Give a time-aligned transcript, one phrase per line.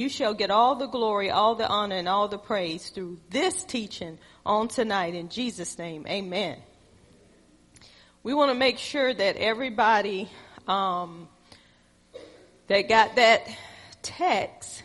[0.00, 3.64] You shall get all the glory, all the honor, and all the praise through this
[3.64, 5.14] teaching on tonight.
[5.14, 6.56] In Jesus' name, amen.
[8.22, 10.30] We want to make sure that everybody
[10.66, 11.28] um,
[12.68, 13.46] that got that
[14.00, 14.82] text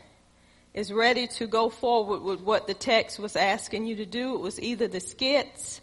[0.74, 4.36] is ready to go forward with what the text was asking you to do.
[4.36, 5.80] It was either the skits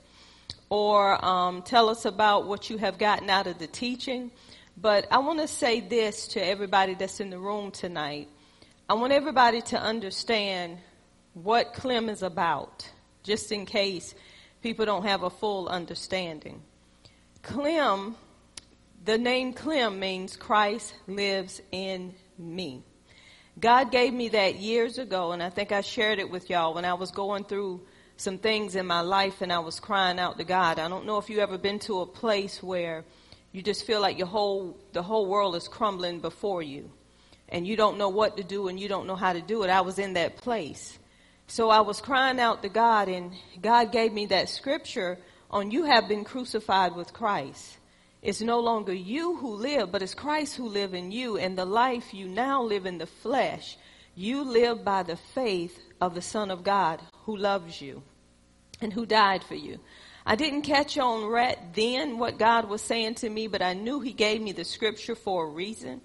[0.69, 4.31] or um, tell us about what you have gotten out of the teaching.
[4.77, 8.29] But I want to say this to everybody that's in the room tonight.
[8.89, 10.79] I want everybody to understand
[11.35, 12.89] what Clem is about,
[13.23, 14.15] just in case
[14.61, 16.63] people don't have a full understanding.
[17.43, 18.17] Clem,
[19.05, 22.83] the name Clem means Christ lives in me.
[23.59, 26.85] God gave me that years ago, and I think I shared it with y'all when
[26.85, 27.83] I was going through
[28.17, 30.79] some things in my life and I was crying out to God.
[30.79, 33.05] I don't know if you ever been to a place where
[33.53, 36.91] you just feel like your whole the whole world is crumbling before you
[37.53, 39.69] and you don't know what to do and you don't know how to do it.
[39.71, 40.99] I was in that place.
[41.47, 45.19] So I was crying out to God and God gave me that scripture
[45.51, 47.77] on you have been crucified with Christ.
[48.23, 51.67] It's no longer you who live, but it's Christ who live in you and the
[51.67, 53.77] life you now live in the flesh.
[54.15, 58.03] You live by the faith of the Son of God who loves you
[58.81, 59.79] and who died for you.
[60.25, 64.01] I didn't catch on right then what God was saying to me, but I knew
[64.01, 66.01] He gave me the scripture for a reason.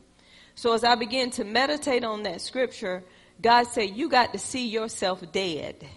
[0.58, 3.03] So as I began to meditate on that scripture,
[3.39, 5.88] God said, you got to see yourself dead.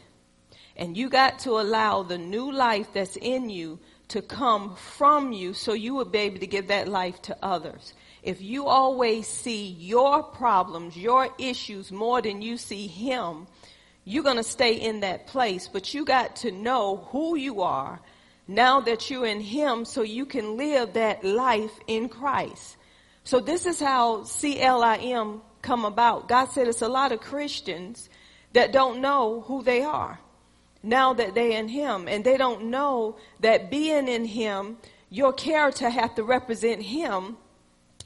[0.77, 5.55] And you got to allow the new life that's in you to come from you
[5.55, 7.95] so you will be able to give that life to others.
[8.23, 13.47] If you always see your problems, your issues more than you see Him,
[14.05, 15.69] you're going to stay in that place.
[15.69, 17.99] But you got to know who you are
[18.47, 22.77] now that you're in Him so you can live that life in Christ.
[23.25, 26.29] So this is how CLIM come about.
[26.29, 28.09] God said it's a lot of Christians
[28.53, 30.19] that don't know who they are
[30.83, 32.09] now that they're in Him.
[32.09, 34.79] And they don't know that being in Him,
[35.11, 37.37] your character have to represent Him.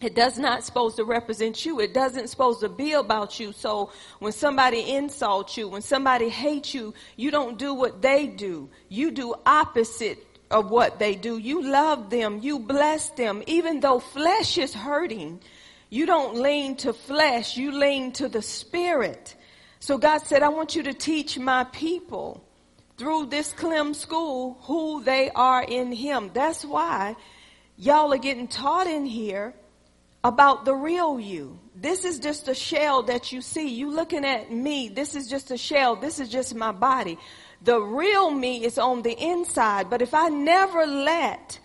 [0.01, 1.81] It does not supposed to represent you.
[1.81, 3.53] It doesn't supposed to be about you.
[3.53, 8.69] So when somebody insults you, when somebody hates you, you don't do what they do.
[8.89, 11.39] You do opposite of what they do.
[11.39, 12.41] You love them.
[12.43, 13.43] You bless them.
[13.47, 15.41] Even though flesh is hurting,
[15.91, 17.57] you don't lean to flesh.
[17.57, 19.35] You lean to the spirit.
[19.81, 22.43] So God said, I want you to teach my people
[22.97, 26.31] through this Clem school who they are in him.
[26.33, 27.17] That's why
[27.77, 29.55] y'all are getting taught in here
[30.23, 31.59] about the real you.
[31.77, 33.69] This is just a shell that you see.
[33.69, 34.89] You looking at me.
[34.89, 35.97] This is just a shell.
[35.97, 37.19] This is just my body.
[37.65, 39.91] The real me is on the inside.
[39.91, 41.59] But if I never let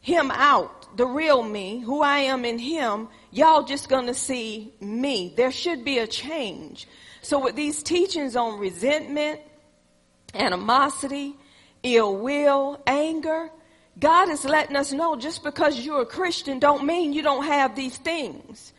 [0.00, 5.34] him out, the real me, who I am in him, y'all just gonna see me.
[5.36, 6.88] There should be a change.
[7.20, 9.40] So with these teachings on resentment,
[10.34, 11.36] animosity,
[11.82, 13.50] ill will, anger,
[13.98, 17.74] God is letting us know just because you're a Christian don't mean you don't have
[17.74, 18.73] these things.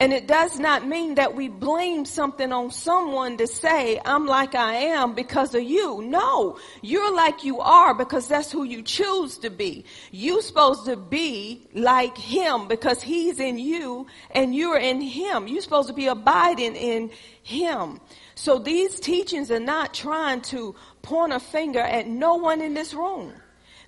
[0.00, 4.54] And it does not mean that we blame something on someone to say, I'm like
[4.54, 6.00] I am because of you.
[6.00, 9.84] No, you're like you are because that's who you choose to be.
[10.10, 15.46] You're supposed to be like him because he's in you and you're in him.
[15.46, 17.10] You're supposed to be abiding in
[17.42, 18.00] him.
[18.36, 22.94] So these teachings are not trying to point a finger at no one in this
[22.94, 23.34] room.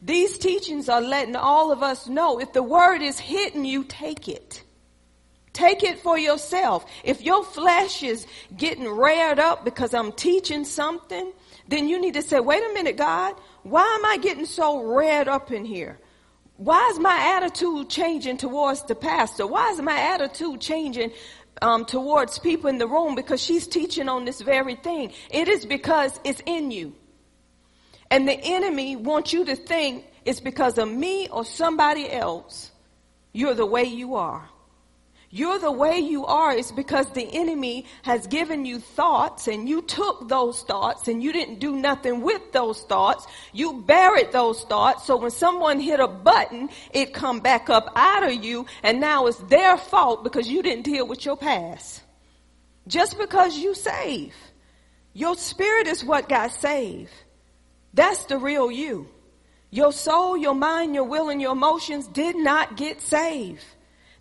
[0.02, 4.28] These teachings are letting all of us know if the word is hitting you, take
[4.28, 4.62] it.
[5.52, 6.86] Take it for yourself.
[7.04, 8.26] If your flesh is
[8.56, 11.32] getting reared up because I'm teaching something,
[11.68, 15.28] then you need to say, wait a minute, God, why am I getting so reared
[15.28, 15.98] up in here?
[16.56, 19.46] Why is my attitude changing towards the pastor?
[19.46, 21.12] Why is my attitude changing
[21.60, 25.12] um, towards people in the room because she's teaching on this very thing?
[25.30, 26.94] It is because it's in you.
[28.10, 32.70] And the enemy wants you to think it's because of me or somebody else.
[33.32, 34.48] You're the way you are.
[35.34, 39.80] You're the way you are is because the enemy has given you thoughts and you
[39.80, 43.26] took those thoughts and you didn't do nothing with those thoughts.
[43.50, 45.06] You buried those thoughts.
[45.06, 49.26] So when someone hit a button, it come back up out of you and now
[49.26, 52.02] it's their fault because you didn't deal with your past.
[52.86, 54.34] Just because you save.
[55.14, 57.10] Your spirit is what got saved.
[57.94, 59.08] That's the real you.
[59.70, 63.64] Your soul, your mind, your will, and your emotions did not get saved.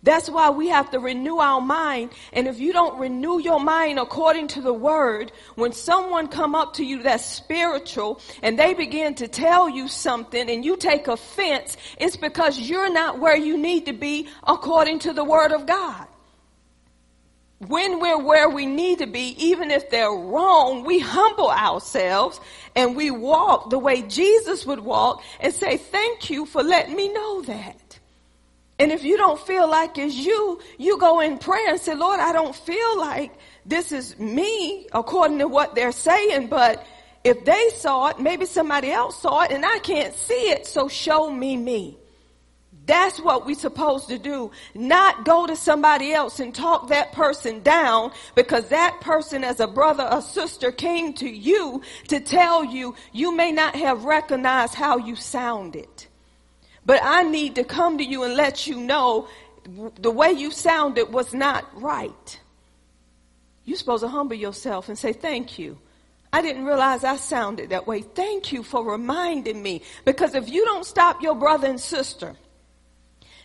[0.04, 2.10] That's why we have to renew our mind.
[2.32, 6.74] And if you don't renew your mind according to the word, when someone come up
[6.74, 11.76] to you that's spiritual and they begin to tell you something and you take offense,
[11.98, 16.08] it's because you're not where you need to be according to the word of God.
[17.68, 22.40] when we're where we need to be, even if they're wrong, we humble ourselves
[22.74, 27.08] and we walk the way Jesus would walk and say, thank you for letting me
[27.12, 27.80] know that.
[28.82, 32.18] And if you don't feel like it's you, you go in prayer and say, Lord,
[32.18, 33.30] I don't feel like
[33.64, 36.84] this is me according to what they're saying, but
[37.22, 40.88] if they saw it, maybe somebody else saw it and I can't see it, so
[40.88, 41.96] show me me.
[42.84, 44.50] That's what we're supposed to do.
[44.74, 49.68] Not go to somebody else and talk that person down because that person as a
[49.68, 54.96] brother or sister came to you to tell you you may not have recognized how
[54.96, 55.86] you sounded.
[56.84, 59.28] But I need to come to you and let you know
[59.96, 62.40] the way you sounded was not right.
[63.64, 65.78] You're supposed to humble yourself and say, thank you.
[66.32, 68.00] I didn't realize I sounded that way.
[68.02, 69.82] Thank you for reminding me.
[70.04, 72.34] Because if you don't stop your brother and sister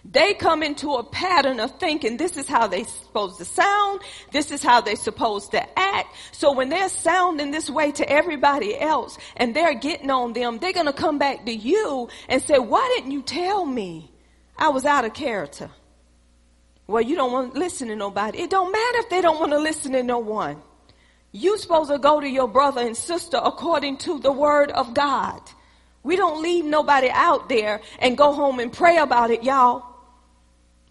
[0.10, 4.02] they come into a pattern of thinking this is how they're supposed to sound.
[4.32, 6.16] This is how they're supposed to act.
[6.32, 10.72] So when they're sounding this way to everybody else and they're getting on them, they're
[10.72, 14.10] going to come back to you and say, why didn't you tell me
[14.58, 15.70] I was out of character?
[16.88, 18.40] Well, you don't want to listen to nobody.
[18.40, 20.62] It don't matter if they don't want to listen to no one.
[21.34, 25.42] You supposed to go to your brother and sister according to the word of God.
[26.04, 29.87] We don't leave nobody out there and go home and pray about it, y'all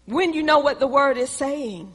[0.07, 1.93] when you know what the word is saying.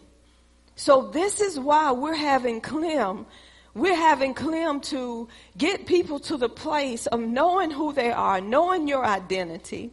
[0.76, 3.26] So this is why we're having Clem.
[3.74, 8.86] We're having Clem to get people to the place of knowing who they are, knowing
[8.86, 9.90] your identity,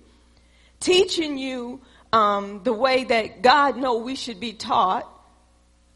[0.80, 1.81] teaching you
[2.12, 5.10] um, the way that God know we should be taught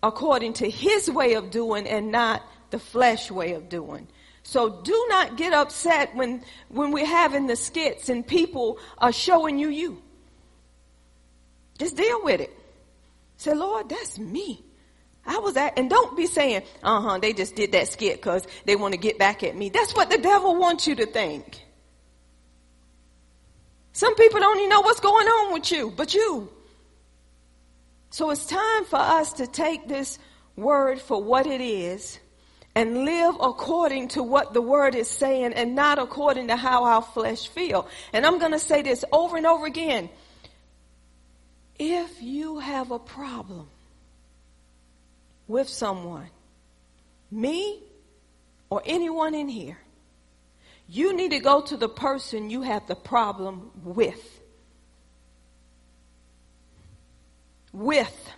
[0.01, 4.07] according to His way of doing and not the flesh way of doing.
[4.43, 9.57] So do not get upset when when we're having the skits and people are showing
[9.57, 10.02] you you.
[11.77, 12.51] Just deal with it.
[13.37, 14.63] Say, Lord, that's me.
[15.25, 18.45] I was at, and don't be saying, uh huh, they just did that skit because
[18.65, 19.69] they want to get back at me.
[19.69, 21.63] That's what the devil wants you to think.
[23.93, 26.49] Some people don't even know what's going on with you, but you.
[28.09, 30.19] So it's time for us to take this
[30.55, 32.19] word for what it is
[32.75, 37.01] and live according to what the word is saying and not according to how our
[37.01, 37.87] flesh feel.
[38.11, 40.09] And I'm going to say this over and over again.
[42.59, 43.67] Have a problem
[45.47, 46.29] with someone,
[47.31, 47.79] me
[48.69, 49.77] or anyone in here,
[50.87, 54.41] you need to go to the person you have the problem with.
[57.71, 58.29] With.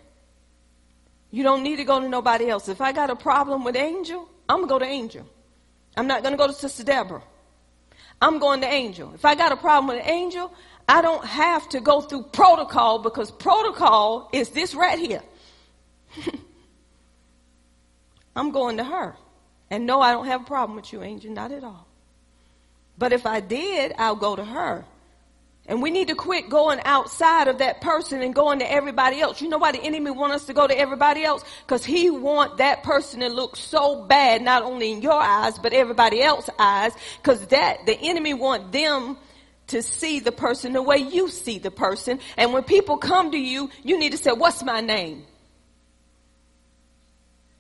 [1.31, 2.69] You don't need to go to nobody else.
[2.69, 5.25] If I got a problem with Angel, I'm going to go to Angel.
[5.97, 7.23] I'm not going to go to Sister Deborah.
[8.21, 9.13] I'm going to Angel.
[9.13, 10.53] If I got a problem with Angel,
[10.87, 15.23] I don't have to go through protocol because protocol is this right here.
[18.35, 19.15] I'm going to her.
[19.69, 21.87] And no, I don't have a problem with you, Angel, not at all.
[22.97, 24.85] But if I did, I'll go to her.
[25.67, 29.41] And we need to quit going outside of that person and going to everybody else.
[29.41, 31.43] You know why the enemy want us to go to everybody else?
[31.65, 35.73] Because he want that person to look so bad, not only in your eyes, but
[35.73, 36.91] everybody else's eyes.
[37.17, 39.17] Because that, the enemy want them
[39.67, 42.19] to see the person the way you see the person.
[42.37, 45.25] And when people come to you, you need to say, what's my name?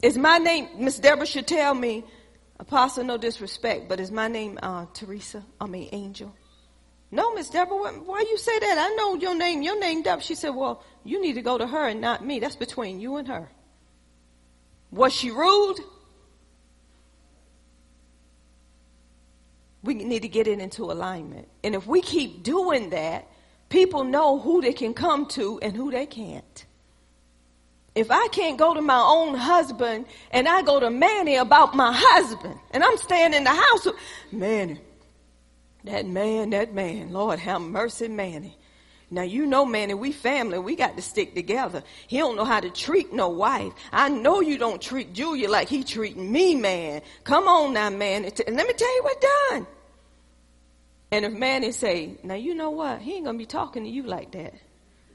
[0.01, 2.03] Is my name, Miss Deborah should tell me,
[2.59, 5.43] Apostle, no disrespect, but is my name uh, Teresa?
[5.59, 6.33] I mean, Angel.
[7.11, 8.77] No, Miss Deborah, why you say that?
[8.77, 10.21] I know your name, your name Deborah.
[10.21, 12.39] She said, well, you need to go to her and not me.
[12.39, 13.49] That's between you and her.
[14.91, 15.79] Was she rude?
[19.85, 21.47] We need to get it into alignment.
[21.63, 23.27] And if we keep doing that,
[23.69, 26.65] people know who they can come to and who they can't.
[27.93, 31.93] If I can't go to my own husband and I go to Manny about my
[31.95, 33.95] husband and I'm staying in the house, with,
[34.31, 34.81] Manny,
[35.85, 38.57] that man, that man, Lord have mercy, Manny.
[39.11, 40.57] Now you know, Manny, we family.
[40.59, 41.83] We got to stick together.
[42.07, 43.71] He don't know how to treat no wife.
[43.91, 47.01] I know you don't treat Julia like he treating me, man.
[47.23, 48.25] Come on now, man.
[48.25, 49.67] And let me tell you what done.
[51.15, 53.01] And if Manny say, now you know what?
[53.01, 54.53] He ain't gonna be talking to you like that.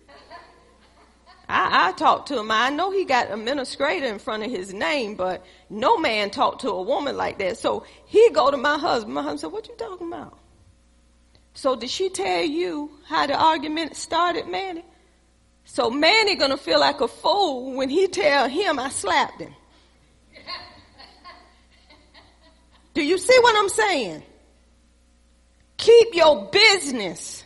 [1.47, 2.51] I, I talked to him.
[2.51, 6.71] I know he got administrator in front of his name, but no man talked to
[6.71, 7.59] a woman like that.
[7.59, 9.13] So he go to my husband.
[9.13, 10.39] My husband said, what you talking about?
[11.53, 14.87] So did she tell you how the argument started, Manny?
[15.67, 19.55] So Manny gonna feel like a fool when he tell him I slapped him.
[22.95, 24.23] Do you see what I'm saying?
[25.81, 27.43] Keep your business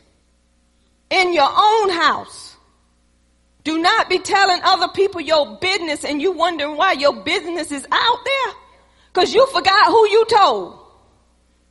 [1.09, 2.57] in your own house.
[3.63, 7.87] Do not be telling other people your business and you wondering why your business is
[7.93, 8.55] out there.
[9.13, 10.81] Cause you forgot who you told.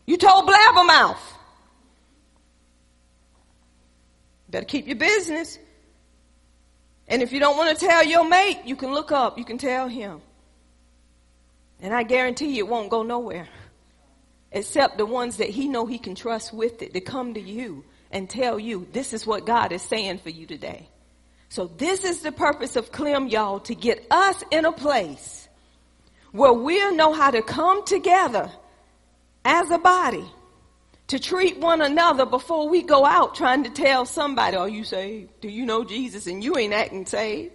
[0.05, 1.17] You told Blabbermouth.
[4.49, 5.59] Better keep your business.
[7.09, 9.57] And if you don't want to tell your mate, you can look up, you can
[9.57, 10.21] tell him.
[11.81, 13.49] And I guarantee you it won't go nowhere.
[14.53, 17.83] Except the ones that he know he can trust with it to come to you
[18.11, 20.87] and tell you this is what God is saying for you today.
[21.49, 25.47] So this is the purpose of Clem, y'all, to get us in a place
[26.31, 28.51] where we'll know how to come together
[29.43, 30.25] as a body
[31.07, 35.29] to treat one another before we go out trying to tell somebody, are you saved?
[35.41, 36.27] Do you know Jesus?
[36.27, 37.53] And you ain't acting saved.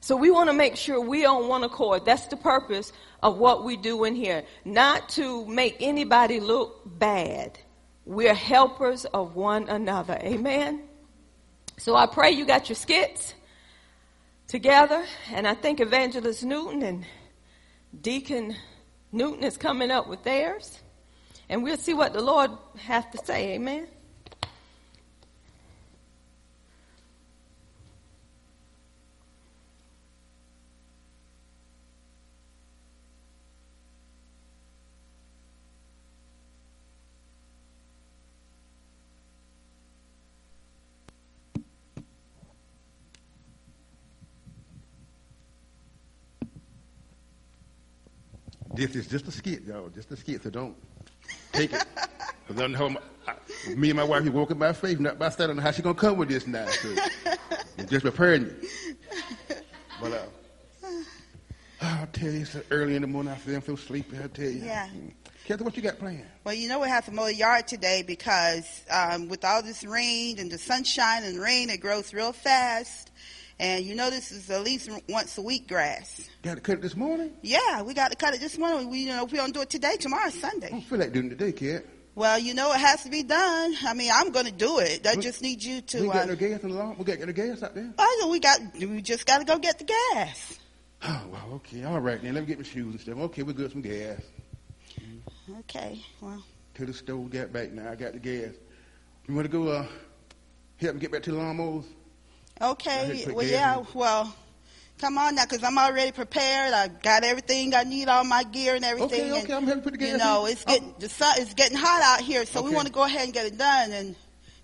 [0.00, 2.04] So we want to make sure we on one accord.
[2.04, 2.92] That's the purpose
[3.22, 4.44] of what we do in here.
[4.64, 7.58] Not to make anybody look bad.
[8.04, 10.18] We're helpers of one another.
[10.22, 10.82] Amen.
[11.78, 13.34] So I pray you got your skits
[14.48, 15.04] together.
[15.30, 17.04] And I think Evangelist Newton and
[18.00, 18.56] Deacon
[19.12, 20.80] Newton is coming up with theirs.
[21.48, 23.54] And we'll see what the Lord has to say.
[23.54, 23.86] Amen.
[48.74, 49.88] This is just a skit, y'all.
[49.90, 50.76] Just a skit, so don't
[51.52, 51.84] take it.
[52.48, 55.28] Cause I know my, I, me and my wife, we up by faith, not by
[55.28, 56.66] studying how she gonna come with this now.
[56.66, 56.94] So
[57.78, 58.54] I'm just preparing you.
[60.00, 60.86] But uh,
[61.82, 63.32] I'll tell you, it's early in the morning.
[63.32, 64.18] I feel, I feel sleepy.
[64.18, 64.64] I'll tell you.
[64.64, 64.88] Yeah.
[65.44, 66.24] Kathy, what you got planned?
[66.44, 69.84] Well, you know we have to mow the yard today because um, with all this
[69.84, 73.10] rain and the sunshine and rain, it grows real fast.
[73.62, 76.28] And you know this is at least once a week grass.
[76.42, 77.30] Got to cut it this morning?
[77.42, 78.90] Yeah, we got to cut it this morning.
[78.90, 80.70] We, you know, if we don't do it today, tomorrow's I Sunday.
[80.70, 81.84] don't feel like doing it today, kid.
[82.16, 83.74] Well, you know it has to be done.
[83.86, 85.06] I mean, I'm going to do it.
[85.06, 86.00] I just need you to.
[86.00, 86.96] we got Uh, no gas in the lawn.
[86.98, 87.88] We got no gas out there.
[87.96, 88.58] I know we got.
[88.80, 90.58] We just got to go get the gas.
[91.04, 91.82] Oh, well, okay.
[91.84, 92.34] All right, then.
[92.34, 93.16] Let me get my shoes and stuff.
[93.18, 94.20] Okay, we got some gas.
[95.60, 96.00] Okay.
[96.20, 97.90] Well, To the stove, got back now.
[97.90, 98.54] I got the gas.
[99.28, 99.86] You want to go uh,
[100.78, 101.86] help me get back to the lawnmowers?
[102.60, 103.24] Okay.
[103.32, 103.82] Well, yeah.
[103.94, 104.34] Well,
[104.98, 106.72] come on now, because I'm already prepared.
[106.72, 109.20] I got everything I need, all my gear and everything.
[109.20, 109.54] Okay, and, okay.
[109.54, 111.34] I'm happy to put the gas You know, it's getting the sun.
[111.38, 113.92] It's getting hot out here, so we want to go ahead and get it done.
[113.92, 114.16] And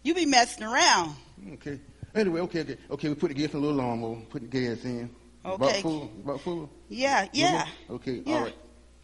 [0.02, 1.16] you be messing around.
[1.54, 1.80] Okay.
[2.14, 2.76] Anyway, okay, okay.
[2.90, 4.16] Okay, we put the gas in a little lawnmower.
[4.30, 5.10] Put the gas in.
[5.44, 5.82] About Okay.
[5.82, 6.10] full.
[6.24, 6.70] About full.
[6.88, 7.66] Yeah, yeah.
[7.90, 8.34] Okay, Yeah.
[8.34, 8.56] all right.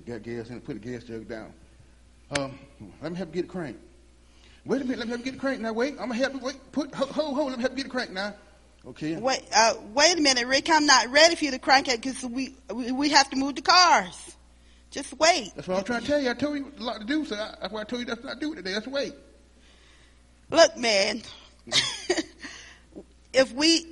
[0.07, 0.61] Got gas in.
[0.61, 1.53] Put the gas jug down.
[2.37, 2.59] Um,
[3.03, 3.77] let me help you get the crank.
[4.65, 4.99] Wait a minute.
[4.99, 5.73] Let me help you get the crank now.
[5.73, 5.93] Wait.
[5.93, 6.41] I'm gonna help you.
[6.41, 6.73] Wait.
[6.73, 6.95] Put.
[6.95, 7.11] Hold.
[7.11, 7.35] Hold.
[7.35, 7.51] hold.
[7.51, 8.35] Let me help you get the crank now.
[8.87, 9.17] Okay.
[9.17, 10.69] Wait, uh, wait a minute, Rick.
[10.69, 13.55] I'm not ready for you to crank it because we, we we have to move
[13.55, 14.37] the cars.
[14.91, 15.53] Just wait.
[15.57, 16.31] That's what I'm trying to tell you.
[16.31, 18.23] I told you a lot to do, so I, that's why I told you that's
[18.23, 18.73] not do it today.
[18.75, 19.15] That's wait.
[20.51, 21.23] Look, man.
[23.33, 23.87] if we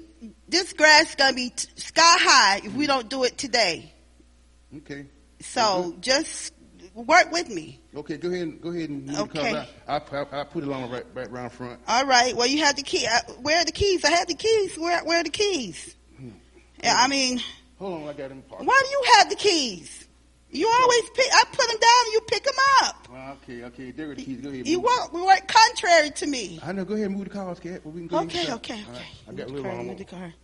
[0.49, 3.93] this grass is gonna be t- sky high if we don't do it today.
[4.77, 5.07] Okay.
[5.41, 6.53] So just
[6.95, 7.81] work with me.
[7.97, 8.17] Okay.
[8.17, 8.43] Go ahead.
[8.43, 9.53] and Go ahead and move the Okay.
[9.53, 9.67] car.
[9.89, 11.81] I, I, I put it on right, right around front.
[11.89, 12.35] All right.
[12.37, 13.07] Well, you have the key.
[13.07, 14.05] Uh, where are the keys?
[14.05, 14.77] I had the keys.
[14.79, 15.97] Where Where are the keys?
[16.83, 17.41] Yeah, I mean,
[17.79, 18.09] Hold on.
[18.09, 18.65] I got him parked.
[18.65, 20.09] why do you have the keys?
[20.51, 21.27] You always pick.
[21.33, 23.09] I put them down and you pick them up.
[23.11, 23.65] Well, okay.
[23.65, 23.91] Okay.
[23.93, 24.41] There are the keys.
[24.41, 24.67] Go ahead.
[24.67, 24.85] You move.
[24.85, 25.13] work.
[25.13, 26.59] We work contrary to me.
[26.63, 26.85] I know.
[26.85, 27.81] Go ahead and move the cars, cat.
[27.85, 28.53] But we can go Okay.
[28.53, 28.55] Okay.
[28.55, 28.85] Okay.
[28.93, 29.03] right.
[29.27, 30.35] I Move got a the car, move the car.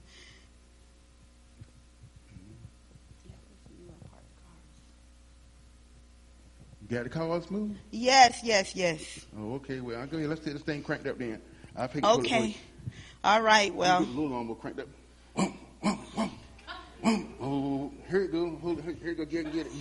[6.91, 7.79] Got the cars moved?
[7.91, 8.41] Yes.
[8.43, 8.75] Yes.
[8.75, 9.27] Yes.
[9.39, 9.81] Oh, okay.
[9.81, 10.29] Well, I'll go ahead.
[10.29, 11.41] Let's get this thing cranked up then.
[11.77, 12.57] I'll pick it Okay.
[13.25, 13.75] All right.
[13.75, 14.01] Well.
[14.01, 14.89] The little lawnmower cranked up.
[17.05, 18.57] Oh, here it go.
[18.57, 18.99] Hold it.
[19.01, 19.25] Here it go.
[19.25, 19.53] Get it.
[19.53, 19.73] Get it.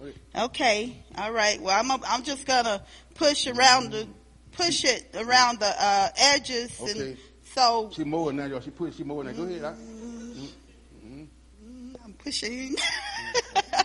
[0.00, 0.14] Okay.
[0.36, 0.96] Okay.
[1.16, 1.60] All right.
[1.60, 2.82] Well, I'm I'm just gonna
[3.14, 4.08] push around the
[4.52, 6.90] push it around the uh, edges Okay.
[7.00, 7.16] and
[7.54, 8.60] so She mowing now, y'all.
[8.60, 8.92] She put.
[8.94, 9.32] She mowing now.
[9.32, 9.64] Go ahead.
[9.64, 9.74] I,
[12.04, 12.74] I'm pushing.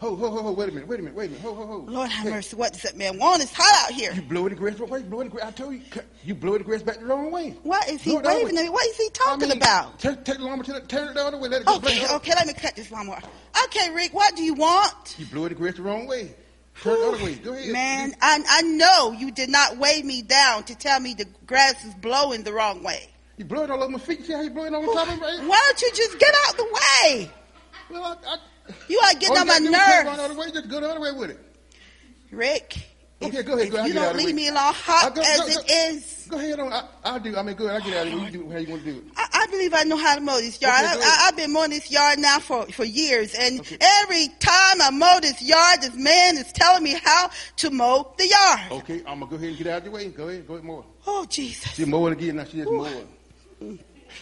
[0.00, 0.52] ho, ho, ho, ho.
[0.52, 0.88] Wait a minute.
[0.88, 1.16] Wait a minute.
[1.16, 1.42] Wait a minute.
[1.42, 1.84] Ho, ho, ho.
[1.86, 2.56] Lord have Hey, mercy.
[2.56, 3.42] What does that man want?
[3.42, 4.12] It's hot out here.
[4.12, 4.78] You blowing the grass.
[4.78, 5.48] Wait, blowing the grass.
[5.48, 5.82] I told you.
[6.24, 7.50] You blowing the grass back the wrong way.
[7.62, 8.68] What is he Blow it other waving at me?
[8.70, 9.98] What is he I talking mean, about?
[9.98, 11.48] Take, take the lawnmower, turn it, turn it the other way.
[11.48, 11.76] Let it go.
[11.76, 12.12] Okay, up.
[12.16, 13.20] okay, let me cut this lawnmower.
[13.64, 15.16] Okay, Rick, what do you want?
[15.18, 16.34] You blowing the grass the wrong way.
[16.82, 17.34] Turn it the other way.
[17.34, 17.72] Go ahead.
[17.72, 21.84] Man, I, I know you did not weigh me down to tell me the grass
[21.84, 23.08] is blowing the wrong way.
[23.36, 24.24] You blowing all over my feet.
[24.24, 26.64] See how you blowing on the top of Why don't you just get out the
[26.64, 27.30] way?
[27.90, 28.38] Well, I, I,
[28.88, 30.18] You are getting all oh, on my gotta do the nerves.
[30.20, 30.50] other way.
[30.52, 31.38] Just go the other way with it.
[32.30, 32.76] Rick,
[33.22, 35.46] Okay, if, go ahead, go ahead, you don't leave me alone hot go- as go-
[35.46, 36.72] it is, Go ahead on.
[36.72, 37.36] I, I'll do.
[37.36, 37.82] I mean, go ahead.
[37.82, 38.22] I'll get out of here.
[38.22, 39.04] You do how you want to do it.
[39.16, 40.84] I, I believe I know how to mow this yard.
[40.84, 44.80] Okay, I, I, I've been mowing this yard now for, for years, and every time
[44.80, 48.72] I mow this yard, this man is telling me how to mow the yard.
[48.82, 50.08] Okay, I'm gonna go ahead and get out of your way.
[50.08, 50.86] Go ahead, go ahead, mow.
[51.06, 51.72] Oh, Jesus.
[51.72, 52.44] She mowing again now.
[52.44, 52.76] She just Ooh.
[52.78, 53.78] mowing.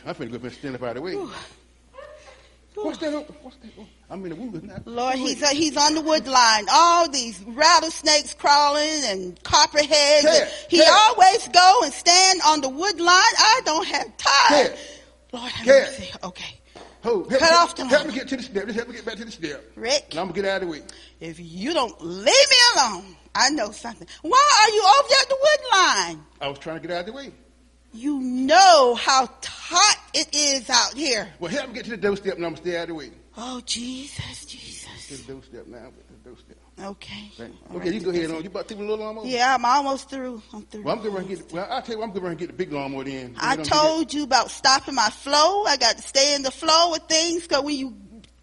[0.06, 1.14] I'm finna go up and stand up out of the way.
[2.74, 3.12] What's that?
[3.42, 3.70] What's that?
[3.78, 4.78] Oh, in the woods now.
[4.86, 6.66] Lord, he's uh, he's on the wood line.
[6.70, 10.24] All these rattlesnakes crawling and copperheads.
[10.24, 13.08] And he always go and stand on the wood line.
[13.38, 14.48] I don't have time.
[14.48, 14.78] Ted.
[15.32, 16.10] Lord have mercy.
[16.24, 16.58] Okay,
[17.02, 18.64] Cut me- off the Help me get to the step.
[18.64, 19.72] Just help me get back to the step.
[19.76, 20.06] Rick.
[20.10, 20.82] And I'm gonna get out of the way.
[21.20, 24.08] If you don't leave me alone, I know something.
[24.22, 26.26] Why are you over there at the wood line?
[26.40, 27.32] I was trying to get out of the way.
[27.92, 31.28] You know how hot it is out here.
[31.38, 33.10] Well, help me get to the doorstep, and I'm gonna stay out of the way.
[33.40, 35.06] Oh, Jesus, Jesus.
[35.06, 35.84] the doorstep now.
[35.84, 36.56] Get to the doorstep.
[36.80, 37.30] Okay.
[37.36, 37.58] Thank you.
[37.70, 37.94] All Okay, right.
[37.94, 38.42] you go ahead on.
[38.42, 39.26] You about to take a little lawnmower?
[39.26, 40.42] Yeah, I'm almost through.
[40.52, 40.82] I'm through.
[40.82, 41.52] Well, I'm going to get.
[41.52, 43.36] Well, I'll tell you, what, I'm going to get the big lawnmower then.
[43.38, 45.62] I told you about stopping my flow.
[45.66, 47.94] I got to stay in the flow with things because when you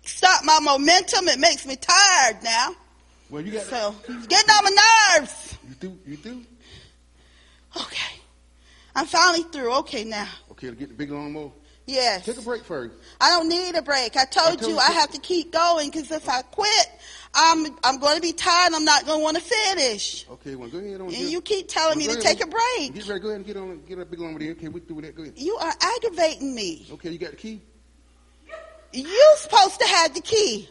[0.03, 2.69] stop my momentum, it makes me tired now.
[3.29, 3.63] Well, you got.
[3.63, 5.57] So it's getting on my nerves.
[5.67, 5.99] You do.
[6.07, 6.41] You do.
[7.75, 8.21] Okay.
[8.95, 9.75] I'm finally through.
[9.79, 10.29] Okay now.
[10.51, 11.51] Okay, to get the big lawnmower.
[11.87, 12.25] Yes.
[12.25, 12.95] Take a break first.
[13.21, 14.17] I don't need a break.
[14.17, 16.87] I told, I told you I have to keep going because if I quit,
[17.35, 18.73] I'm I'm going to be tired.
[18.73, 20.25] I'm not going to want to finish.
[20.31, 21.07] Okay, well, go ahead on.
[21.07, 22.93] And get- you keep telling me to take a break.
[22.95, 23.19] Get ready.
[23.19, 23.81] Go ahead and get on.
[23.85, 24.51] Get a big lawnmower then.
[24.51, 25.15] Okay, we through with that.
[25.15, 25.33] Go ahead.
[25.37, 26.87] You are aggravating me.
[26.93, 27.61] Okay, you got the key.
[28.91, 30.67] You supposed to have the key.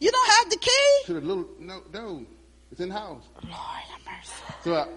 [0.00, 0.90] You don't have the key.
[1.06, 1.46] To the little.
[1.60, 2.24] No, no.
[2.72, 3.22] It's in the house.
[3.42, 4.32] Lord have mercy.
[4.64, 4.88] So I.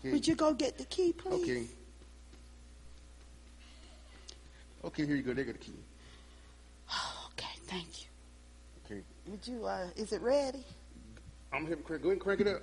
[0.00, 0.12] Okay.
[0.12, 1.42] Would you go get the key, please?
[1.42, 1.66] Okay.
[4.84, 5.34] Okay, here you go.
[5.34, 5.72] They got the key.
[7.32, 8.06] Okay, thank you.
[8.86, 9.02] Okay.
[9.26, 9.66] Would you?
[9.66, 10.64] Uh, is it ready?
[11.52, 12.02] I'm gonna have him crank.
[12.02, 12.62] Go ahead and crank it up.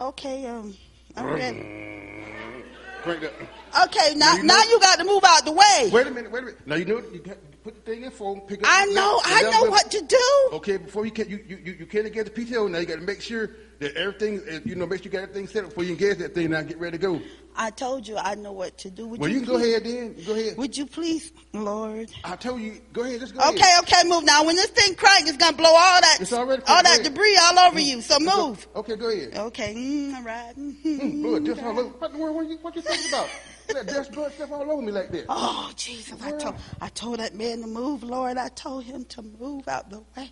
[0.00, 0.46] Okay.
[0.46, 0.74] Um,
[1.16, 2.64] I'm ready.
[3.02, 3.32] Crank it
[3.74, 3.86] up.
[3.88, 5.90] Okay, now Now you now know- you got to move out the way.
[5.92, 6.30] Wait a minute.
[6.30, 6.66] Wait a minute.
[6.66, 8.40] Now you know you got put the thing in form.
[8.42, 8.68] Pick up.
[8.70, 9.20] I know.
[9.24, 10.48] I know what to do.
[10.56, 12.78] Okay, before you can you you you, you can't get the PTO now.
[12.78, 14.86] You got to make sure that everything you know.
[14.86, 16.50] Make sure you got everything set up before you engage that thing.
[16.50, 17.20] Now get ready to go.
[17.56, 19.06] I told you I know what to do.
[19.08, 20.14] Would Well, you, you can go ahead then.
[20.24, 20.56] Go ahead.
[20.56, 22.10] Would you please, Lord?
[22.22, 22.80] I told you.
[22.92, 23.20] Go ahead.
[23.20, 23.82] Just go Okay, ahead.
[23.82, 24.44] okay, move now.
[24.44, 27.04] When this thing cranks, it's gonna blow all that It's already all that ahead.
[27.04, 28.00] debris all over you.
[28.00, 28.66] So move.
[28.76, 29.34] Okay, go ahead.
[29.36, 30.52] Okay, mm, all right.
[30.56, 31.88] Mm, blood just all over.
[31.88, 32.36] What the world?
[32.36, 33.28] What you, what you thinking about?
[33.68, 35.26] that dust blood stuff all over me like that.
[35.28, 36.20] Oh Jesus!
[36.22, 38.38] I told I told that man to move, Lord.
[38.38, 40.30] I told him to move out the way.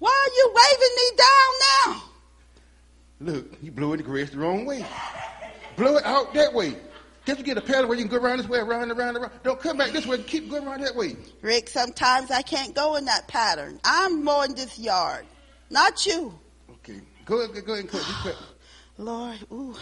[0.00, 2.02] Why are you waving me down now?
[3.20, 4.84] Look, you blew in the grass the wrong way.
[5.76, 6.76] Blow it out that way.
[7.26, 9.32] Just get a pedal where you can go around this way, around, around, around.
[9.42, 10.22] Don't come back this way.
[10.22, 11.16] Keep going around that way.
[11.42, 13.80] Rick, sometimes I can't go in that pattern.
[13.84, 15.26] I'm mowing this yard,
[15.68, 16.38] not you.
[16.70, 17.00] Okay.
[17.26, 18.06] Go ahead, go ahead and cut.
[18.08, 18.36] You cut.
[18.98, 19.76] Lord, ooh,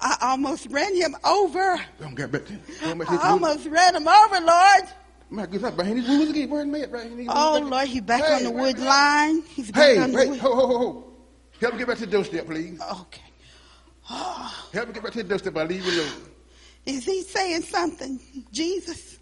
[0.00, 1.80] I almost ran him over.
[2.00, 4.82] Don't get back to Don't back I almost ran him over, Lord.
[5.30, 6.50] My goodness, behind these rules again.
[6.50, 7.10] Where man right?
[7.28, 9.42] Oh, Lord, he's back Hey, on the wood line.
[9.42, 10.38] He's back Hey, on the wait, wood.
[10.40, 11.11] ho, ho, ho, ho.
[11.62, 12.80] Help me get back to the doorstep, please.
[12.80, 13.22] Okay.
[14.72, 15.56] Help me get back to the doorstep.
[15.56, 16.10] I leave you alone.
[16.86, 18.18] Is he saying something?
[18.50, 19.18] Jesus?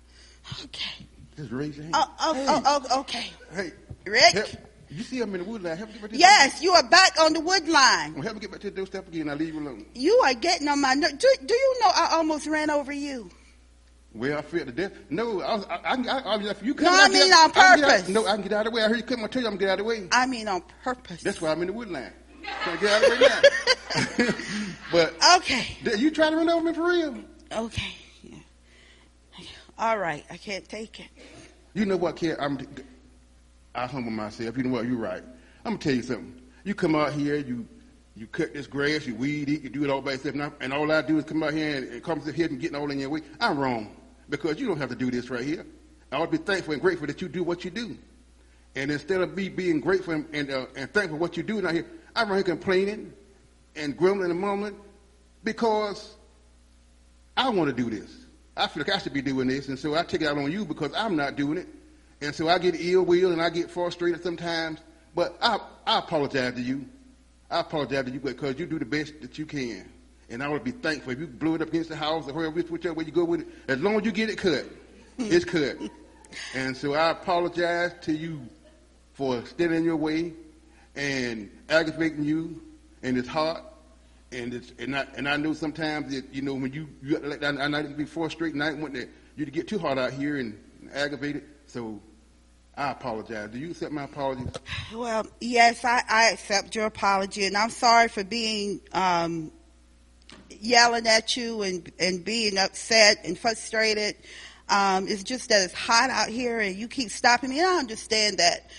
[0.65, 1.05] Okay.
[1.37, 1.95] Just raise your hand.
[1.99, 3.31] Oh, oh, oh hey, oh, oh, okay.
[3.55, 3.73] hey,
[4.07, 4.33] Rick?
[4.33, 4.49] help.
[4.89, 5.77] You see I'm in the wood line.
[5.77, 8.15] Help me get back to the Yes, you are back on the wood line.
[8.15, 9.29] Well, help me get back to the doorstep again.
[9.29, 9.85] I leave you alone.
[9.95, 11.13] You are getting on my nerves.
[11.19, 13.31] Do, do you know I almost ran over you?
[14.15, 14.93] Well, I fear to death.
[15.11, 17.51] No, I, I, I, I, I, I you come No, I get mean out- on
[17.51, 18.09] I can get out- purpose.
[18.09, 18.83] no, I can get out of the way.
[18.83, 19.23] I heard you come.
[19.25, 20.09] I tell you I'm gonna get out of the way.
[20.11, 21.23] I mean on purpose.
[21.23, 22.13] That's why I'm in the wood line.
[22.81, 23.43] Get out of the way now.
[24.93, 25.77] but Okay.
[25.99, 27.17] you trying to run over me for real?
[27.53, 27.95] Okay.
[28.23, 28.37] Yeah.
[29.79, 30.25] All right.
[30.31, 31.09] I can't take it.
[31.75, 32.37] You know what, kid?
[32.41, 32.67] I'm.
[33.75, 34.57] I humble myself.
[34.57, 34.87] You know what?
[34.87, 35.23] You're right.
[35.65, 36.41] I'm gonna tell you something.
[36.65, 37.67] You come out here, you
[38.17, 40.51] you cut this grass, you weed it, you do it all by yourself, and, I,
[40.61, 42.77] and all I do is come out here and, and come sit here and getting
[42.77, 43.21] all in your way.
[43.41, 43.97] I'm wrong
[44.29, 45.65] because you don't have to do this right here.
[46.13, 47.97] I ought to be thankful and grateful that you do what you do.
[48.75, 51.65] And instead of me being grateful and and, uh, and thankful for what you do
[51.67, 53.13] out here, I'm right here complaining
[53.77, 54.77] and grumbling and mumbling
[55.45, 56.15] because
[57.37, 58.17] I want to do this.
[58.57, 60.51] I feel like I should be doing this, and so I take it out on
[60.53, 61.69] you because I'm not doing it.
[62.21, 64.81] And so I get ill will and I get frustrated sometimes.
[65.15, 66.87] But I, I apologize to you.
[67.51, 69.91] I apologize to you because you do the best that you can.
[70.29, 72.61] And I would be thankful if you blew it up against the house or wherever,
[72.61, 73.49] whichever way you go with it.
[73.69, 74.67] As long as you get it cut,
[75.19, 75.77] it's cut.
[76.55, 78.41] And so I apologize to you
[79.15, 80.33] for standing in your way
[80.97, 82.61] and aggravating you,
[83.03, 83.63] and it's hard.
[84.33, 87.43] And it's and I and I know sometimes that you know when you you like
[87.43, 88.07] I, I be
[88.53, 90.57] and I didn't want that you to get too hard out here and
[90.93, 91.43] aggravated.
[91.67, 92.01] So
[92.77, 93.51] I apologize.
[93.51, 94.45] Do you accept my apology?
[94.95, 99.53] Well, yes, I, I accept your apology, and I'm sorry for being, um,
[100.61, 104.17] yelling at you and, and being upset and frustrated.
[104.69, 107.59] Um, it's just that it's hot out here and you keep stopping me.
[107.59, 108.71] And I understand that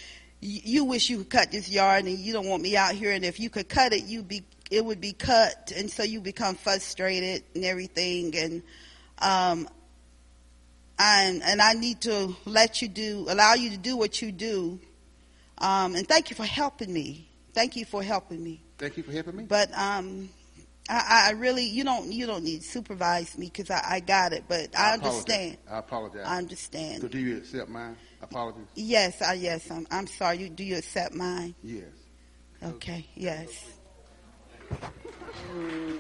[0.42, 3.12] you, wish you could cut this yard and you don't want me out here.
[3.12, 5.72] And if you could cut it, you be, it would be cut.
[5.76, 8.36] And so you become frustrated and everything.
[8.36, 8.64] And,
[9.20, 9.70] um,
[10.98, 14.80] and, and I need to let you do, allow you to do what you do.
[15.60, 17.28] Um, and thank you for helping me.
[17.54, 18.64] Thank you for helping me.
[18.78, 19.44] Thank you for helping me.
[19.44, 20.30] But um,
[20.90, 24.34] I, I really, you don't, you don't need to supervise me because I, I got
[24.34, 24.46] it.
[24.48, 25.58] But I, I understand.
[25.68, 25.72] Apologize.
[25.72, 26.26] I apologize.
[26.26, 27.02] I understand.
[27.02, 28.68] So do you accept my apologies?
[28.76, 29.70] Yes, I, yes.
[29.72, 30.38] I'm, I'm sorry.
[30.38, 31.56] You, do you accept mine?
[31.64, 31.86] Yes.
[32.64, 33.06] Okay.
[33.16, 33.74] Yes.
[35.52, 36.00] Well,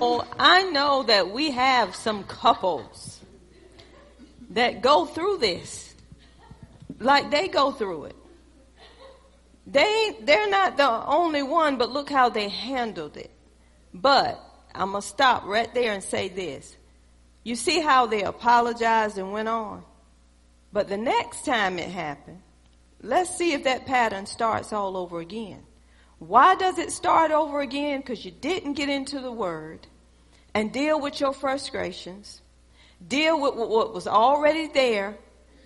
[0.00, 3.20] oh, I know that we have some couples
[4.50, 5.94] that go through this.
[6.98, 8.16] Like they go through it.
[9.66, 13.30] They, they're not the only one, but look how they handled it.
[13.92, 14.42] But
[14.74, 16.74] I'm going to stop right there and say this.
[17.44, 19.84] You see how they apologized and went on?
[20.72, 22.42] But the next time it happened,
[23.02, 25.62] let's see if that pattern starts all over again.
[26.18, 28.00] Why does it start over again?
[28.00, 29.86] Because you didn't get into the Word
[30.52, 32.42] and deal with your frustrations,
[33.06, 35.16] deal with what was already there.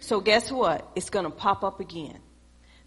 [0.01, 0.89] So guess what?
[0.95, 2.19] It's going to pop up again.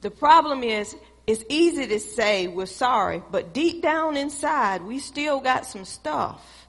[0.01, 5.39] The problem is, it's easy to say we're sorry, but deep down inside, we still
[5.39, 6.67] got some stuff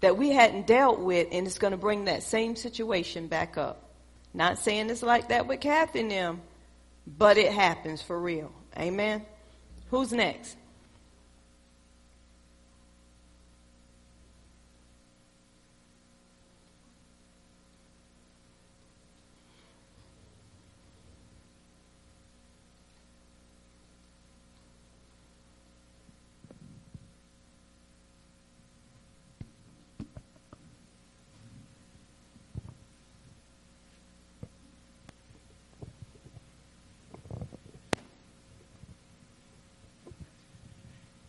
[0.00, 3.87] that we hadn't dealt with, and it's going to bring that same situation back up.
[4.34, 6.42] Not saying it's like that with Kathy and them,
[7.06, 8.52] but it happens for real.
[8.78, 9.24] Amen.
[9.90, 10.56] Who's next?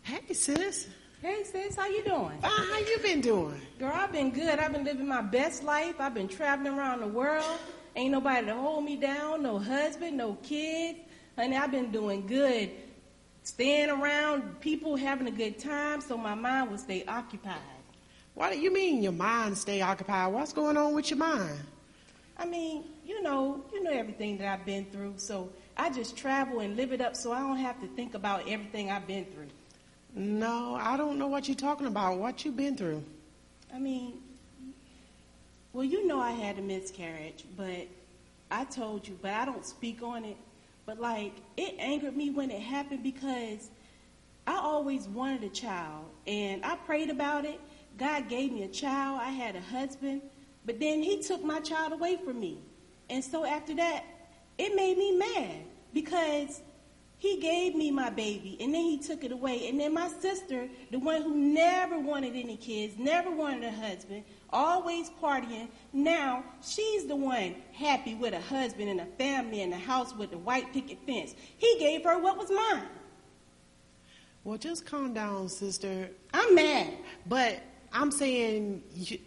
[0.10, 0.88] Hey, sis.
[1.22, 2.42] Hey sis, how you doing?
[2.42, 2.50] Fine.
[2.50, 3.62] How you been doing?
[3.78, 4.58] Girl, I've been good.
[4.58, 6.02] I've been living my best life.
[6.02, 7.60] I've been traveling around the world.
[7.96, 10.98] Ain't nobody to hold me down, no husband, no kids.
[11.38, 12.72] Honey, I've been doing good.
[13.44, 17.62] Staying around people, having a good time, so my mind will stay occupied.
[18.34, 20.34] What do you mean your mind stay occupied?
[20.34, 21.60] What's going on with your mind?
[22.36, 26.62] I mean, you know, you know everything that I've been through, so I just travel
[26.62, 29.50] and live it up so I don't have to think about everything I've been through.
[30.16, 32.18] No, I don't know what you're talking about.
[32.18, 33.04] What you been through?
[33.74, 34.14] I mean,
[35.72, 37.88] well, you know I had a miscarriage, but
[38.50, 40.38] I told you, but I don't speak on it.
[40.86, 43.70] But like, it angered me when it happened because
[44.48, 47.60] I always wanted a child, and I prayed about it.
[47.98, 49.20] God gave me a child.
[49.22, 50.22] I had a husband,
[50.66, 52.58] but then He took my child away from me,
[53.12, 54.04] and so after that,
[54.58, 55.58] it made me mad
[55.94, 56.62] because
[57.20, 59.68] he gave me my baby and then he took it away.
[59.68, 64.24] And then my sister, the one who never wanted any kids, never wanted a husband,
[64.52, 69.78] always partying, now she's the one happy with a husband and a family and a
[69.78, 71.36] house with a white picket fence.
[71.58, 72.88] He gave her what was mine.
[74.46, 76.10] Well, just calm down, sister.
[76.34, 76.94] I'm mad.
[77.28, 79.20] But I'm saying you,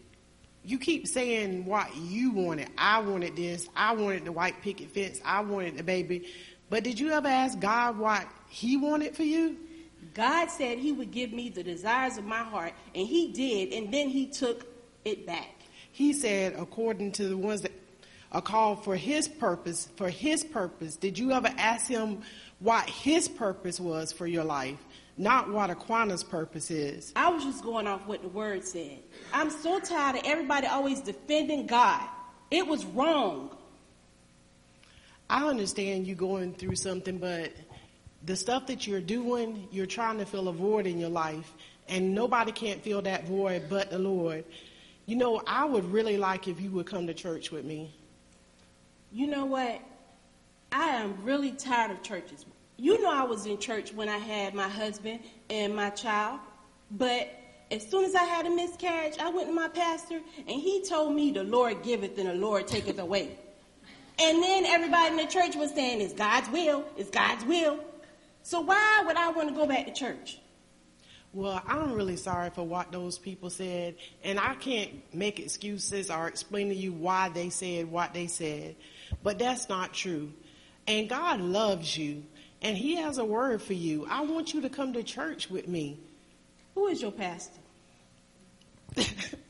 [0.65, 2.71] you keep saying what you wanted.
[2.79, 3.69] I wanted this.
[3.77, 5.21] I wanted the white picket fence.
[5.25, 6.29] I wanted the baby.
[6.73, 9.59] But did you ever ask God what He wanted for you?
[10.15, 13.93] God said He would give me the desires of my heart, and He did, and
[13.93, 14.65] then He took
[15.05, 15.51] it back.
[15.93, 17.73] He said, according to the ones that
[18.33, 22.23] are called for His purpose, for His purpose, did you ever ask Him
[22.61, 24.79] what His purpose was for your life?
[25.19, 27.13] Not what Aquana's purpose is.
[27.15, 29.01] I was just going off what the word said.
[29.35, 32.01] I'm so tired of everybody always defending God.
[32.51, 33.59] It was wrong.
[35.33, 37.53] I understand you going through something, but
[38.23, 41.55] the stuff that you're doing, you're trying to fill a void in your life,
[41.89, 44.45] and nobody can't fill that void but the Lord.
[45.07, 47.95] You know, I would really like if you would come to church with me.
[49.11, 49.81] You know what?
[50.71, 52.45] I am really tired of churches.
[52.77, 56.41] You know, I was in church when I had my husband and my child,
[56.91, 57.31] but
[57.71, 61.15] as soon as I had a miscarriage, I went to my pastor, and he told
[61.15, 63.39] me, The Lord giveth and the Lord taketh away.
[64.19, 67.79] And then everybody in the church was saying, it's God's will, it's God's will.
[68.43, 70.39] So why would I want to go back to church?
[71.33, 76.29] Well, I'm really sorry for what those people said, and I can't make excuses or
[76.29, 78.77] explain to you why they said what they said,
[79.23, 80.31] but that's not true.
[80.87, 82.25] And God loves you,
[82.61, 84.07] and He has a word for you.
[84.11, 85.99] I want you to come to church with me.
[86.75, 87.61] Who is your pastor?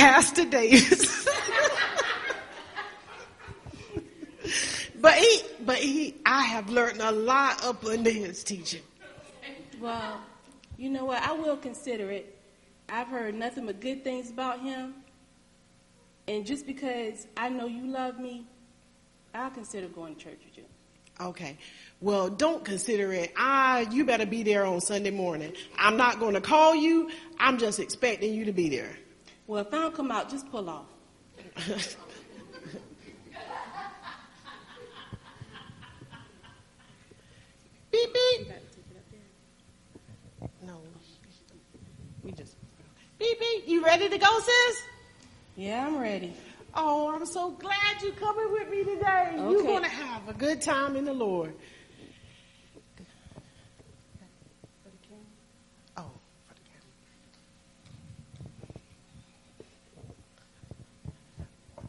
[0.00, 1.28] Pastor Davis.
[4.98, 8.80] but he, but he, I have learned a lot up under his teaching.
[9.78, 10.22] Well,
[10.78, 11.22] you know what?
[11.22, 12.34] I will consider it.
[12.88, 14.94] I've heard nothing but good things about him.
[16.26, 18.46] And just because I know you love me,
[19.34, 20.64] I'll consider going to church with you.
[21.20, 21.58] Okay.
[22.00, 23.34] Well, don't consider it.
[23.36, 25.52] I, you better be there on Sunday morning.
[25.76, 27.10] I'm not going to call you.
[27.38, 28.96] I'm just expecting you to be there.
[29.50, 30.86] Well, if I don't come out, just pull off.
[37.90, 38.52] beep beep.
[40.64, 40.80] No,
[42.22, 42.54] we just
[43.18, 43.66] beep beep.
[43.66, 44.82] You ready to go, sis?
[45.56, 46.32] Yeah, I'm ready.
[46.72, 49.32] Oh, I'm so glad you're coming with me today.
[49.34, 51.52] You're going to have a good time in the Lord.
[55.96, 56.04] Oh,
[56.46, 56.86] for the camera.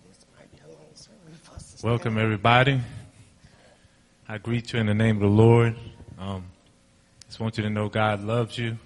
[0.09, 2.79] This might be a long sermon for us to Welcome, everybody.
[4.29, 5.75] I greet you in the name of the Lord.
[6.19, 6.45] Um,
[7.25, 8.77] just want you to know God loves you.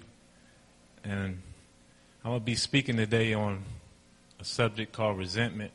[1.04, 1.42] And
[2.24, 3.62] I'm going to be speaking today on
[4.40, 5.72] a subject called resentment.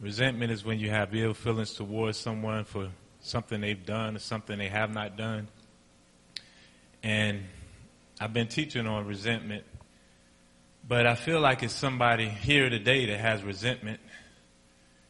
[0.00, 2.88] Resentment is when you have ill feelings towards someone for
[3.20, 5.46] something they've done or something they have not done.
[7.04, 7.44] And
[8.20, 9.62] I've been teaching on resentment,
[10.88, 14.00] but I feel like it's somebody here today that has resentment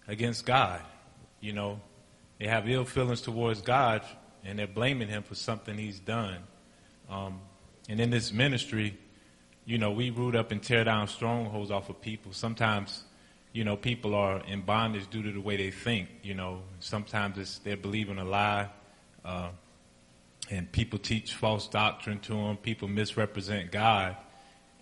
[0.07, 0.83] against God.
[1.41, 1.81] You know,
[2.39, 4.03] they have ill feelings towards God
[4.45, 6.39] and they're blaming Him for something He's done.
[7.11, 7.41] Um,
[7.89, 8.97] and in this ministry,
[9.65, 12.33] you know, we root up and tear down strongholds off of people.
[12.33, 13.03] Sometimes,
[13.53, 16.09] you know, people are in bondage due to the way they think.
[16.23, 18.69] You know, sometimes it's they're believing a lie,
[19.25, 19.49] uh,
[20.51, 22.57] and people teach false doctrine to them.
[22.57, 24.17] People misrepresent God,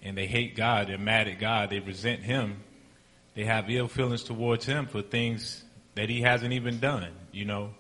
[0.03, 0.89] and they hate God.
[0.89, 1.71] They're mad at God.
[1.71, 2.63] They resent Him.
[3.35, 5.64] They have ill feelings towards Him for things
[5.95, 7.13] that He hasn't even done.
[7.33, 7.71] You know,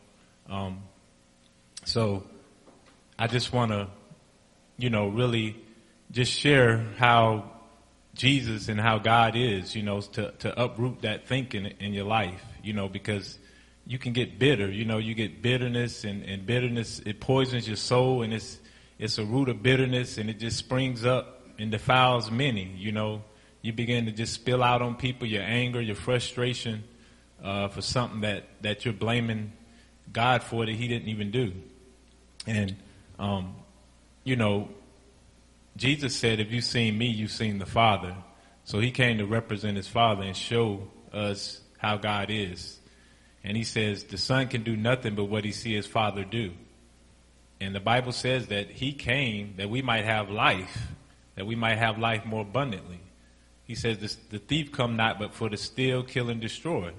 [0.49, 0.83] um,
[1.85, 2.25] so
[3.19, 3.89] I just want to,
[4.79, 5.57] you know, really
[6.11, 7.51] just share how
[8.15, 12.43] Jesus and how God is, you know, to, to uproot that thinking in your life,
[12.63, 13.39] you know, because
[13.87, 17.77] you can get bitter, you know, you get bitterness and, and bitterness, it poisons your
[17.77, 18.59] soul and it's,
[18.99, 23.23] it's a root of bitterness and it just springs up and defiles many, you know.
[23.63, 26.85] You begin to just spill out on people your anger, your frustration,
[27.45, 29.53] uh, for something that, that you're blaming
[30.13, 31.53] God for that he didn't even do.
[32.47, 32.77] And,
[33.19, 33.55] um,
[34.25, 34.71] you know,
[35.77, 38.17] Jesus said, if you've seen me, you've seen the Father.
[38.65, 42.79] So he came to represent his Father and show us how God is.
[43.43, 46.53] And he says, the Son can do nothing but what he sees his Father do.
[47.61, 50.89] And the Bible says that he came that we might have life,
[51.35, 53.01] that we might have life more abundantly.
[53.65, 56.93] He says, the, the thief come not but for to steal, kill, and destroy.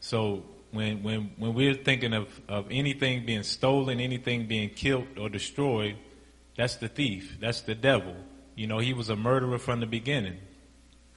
[0.00, 5.28] So when, when, when we're thinking of, of anything being stolen, anything being killed or
[5.28, 5.96] destroyed,
[6.56, 7.38] that's the thief.
[7.40, 8.16] That's the devil.
[8.54, 10.38] You know, he was a murderer from the beginning.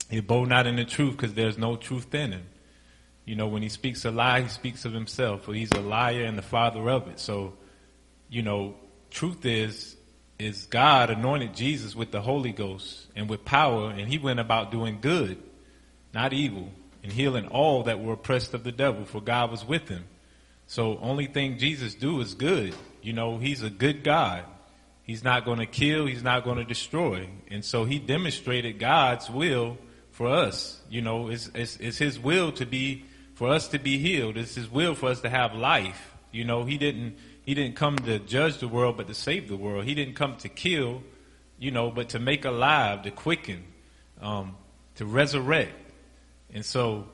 [0.09, 2.43] He abode not in the truth because there's no truth in him.
[3.25, 6.23] You know, when he speaks a lie, he speaks of himself, for he's a liar
[6.23, 7.19] and the father of it.
[7.19, 7.53] So,
[8.29, 8.75] you know,
[9.09, 9.95] truth is,
[10.39, 14.71] is God anointed Jesus with the Holy Ghost and with power, and he went about
[14.71, 15.41] doing good,
[16.13, 16.69] not evil,
[17.03, 20.05] and healing all that were oppressed of the devil, for God was with him.
[20.67, 22.73] So only thing Jesus do is good.
[23.01, 24.45] You know, he's a good God.
[25.03, 26.05] He's not going to kill.
[26.05, 27.27] He's not going to destroy.
[27.49, 29.77] And so he demonstrated God's will
[30.11, 30.79] for us.
[30.89, 34.37] You know, it's, it's, it's his will to be, for us to be healed.
[34.37, 36.13] It's his will for us to have life.
[36.31, 39.57] You know, he didn't, he didn't come to judge the world, but to save the
[39.57, 39.85] world.
[39.85, 41.03] He didn't come to kill,
[41.59, 43.63] you know, but to make alive, to quicken,
[44.21, 44.55] um,
[44.95, 45.73] to resurrect.
[46.53, 47.07] And so,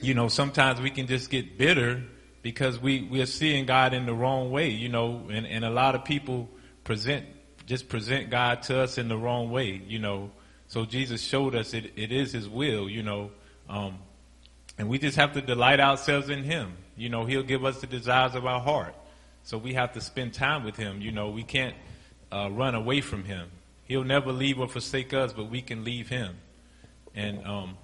[0.00, 2.02] you know, sometimes we can just get bitter
[2.42, 5.70] because we, we are seeing God in the wrong way, you know, and, and a
[5.70, 6.48] lot of people
[6.84, 7.24] present,
[7.66, 10.30] just present God to us in the wrong way, you know.
[10.66, 13.30] So Jesus showed us it, it is His will, you know,
[13.68, 13.98] um,
[14.78, 16.74] and we just have to delight ourselves in Him.
[16.96, 18.94] You know, He'll give us the desires of our heart.
[19.44, 21.00] So we have to spend time with Him.
[21.00, 21.74] You know, we can't
[22.32, 23.48] uh, run away from Him.
[23.84, 26.36] He'll never leave or forsake us, but we can leave Him.
[27.14, 27.76] And um,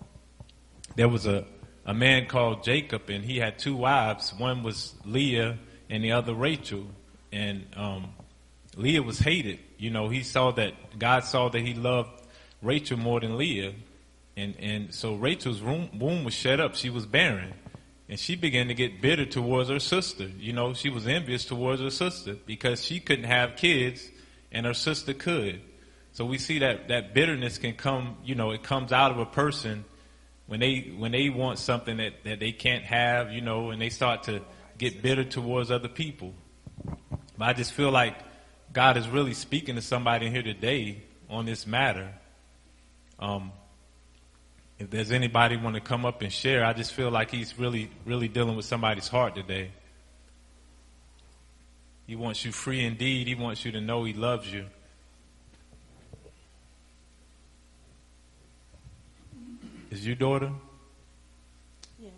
[0.98, 1.44] there was a,
[1.87, 4.34] a man called Jacob, and he had two wives.
[4.34, 5.56] One was Leah,
[5.88, 6.87] and the other Rachel.
[7.30, 8.08] And um,
[8.74, 9.61] Leah was hated.
[9.78, 12.11] You know, he saw that God saw that he loved
[12.62, 13.74] Rachel more than Leah,
[14.37, 16.74] and and so Rachel's womb, was shut up.
[16.74, 17.54] She was barren,
[18.08, 20.28] And she began to get bitter towards her sister.
[20.37, 24.11] You know, she was envious towards her sister because she couldn't have kids
[24.50, 25.61] and her sister could.
[26.11, 29.26] So we see that, that bitterness can come, you know, it comes out of a
[29.26, 29.84] person
[30.48, 33.90] when they, when they want something that, that they can't have, you know, and they
[33.90, 34.40] start to
[34.78, 36.32] get bitter towards other people.
[37.37, 38.16] But I just feel like
[38.72, 42.11] God is really speaking to somebody here today on this matter.
[43.18, 43.52] Um,
[44.78, 47.90] if there's anybody want to come up and share, I just feel like he's really,
[48.06, 49.70] really dealing with somebody's heart today.
[52.06, 53.26] He wants you free indeed.
[53.26, 54.64] He wants you to know he loves you.
[59.90, 60.51] Is your daughter?
[61.98, 62.12] Yes.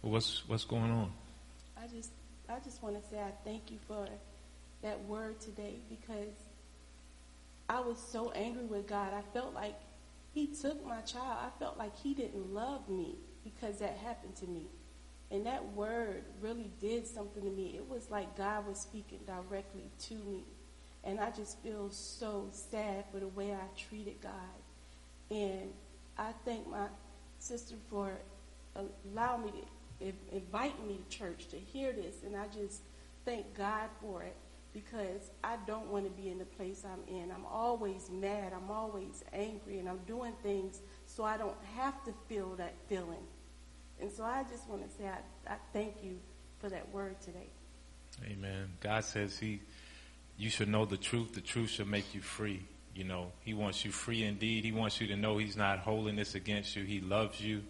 [0.00, 1.12] What's what's going on?
[1.76, 2.10] I just
[2.48, 4.08] I just want to say I thank you for
[4.82, 6.34] that word today because
[7.68, 9.12] I was so angry with God.
[9.14, 9.76] I felt like
[10.34, 11.38] he took my child.
[11.40, 14.66] I felt like he didn't love me because that happened to me.
[15.30, 17.74] And that word really did something to me.
[17.76, 20.42] It was like God was speaking directly to me.
[21.04, 24.32] And I just feel so sad for the way I treated God.
[25.30, 25.70] And
[26.18, 26.86] I thank my
[27.38, 28.12] sister for
[28.74, 29.52] allowing me
[30.00, 32.16] to invite me to church to hear this.
[32.24, 32.82] And I just
[33.24, 34.36] thank God for it
[34.72, 37.30] because I don't want to be in the place I'm in.
[37.30, 38.52] I'm always mad.
[38.52, 39.78] I'm always angry.
[39.78, 43.24] And I'm doing things so I don't have to feel that feeling.
[44.00, 46.18] And so I just want to say I, I thank you
[46.60, 47.48] for that word today.
[48.24, 48.72] Amen.
[48.80, 49.60] God says he,
[50.36, 51.34] you should know the truth.
[51.34, 52.64] The truth shall make you free.
[52.98, 54.64] You know, he wants you free indeed.
[54.64, 56.82] He wants you to know he's not holding this against you.
[56.82, 57.62] He loves you.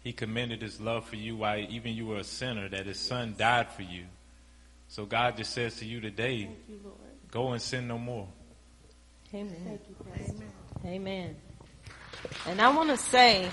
[0.00, 3.34] He commended his love for you while even you were a sinner, that his son
[3.38, 4.04] died for you.
[4.88, 6.78] So God just says to you today, you,
[7.30, 8.28] go and sin no more.
[9.32, 9.78] Amen.
[9.88, 10.52] You, Amen.
[10.84, 11.36] Amen.
[12.46, 13.48] And I want to say,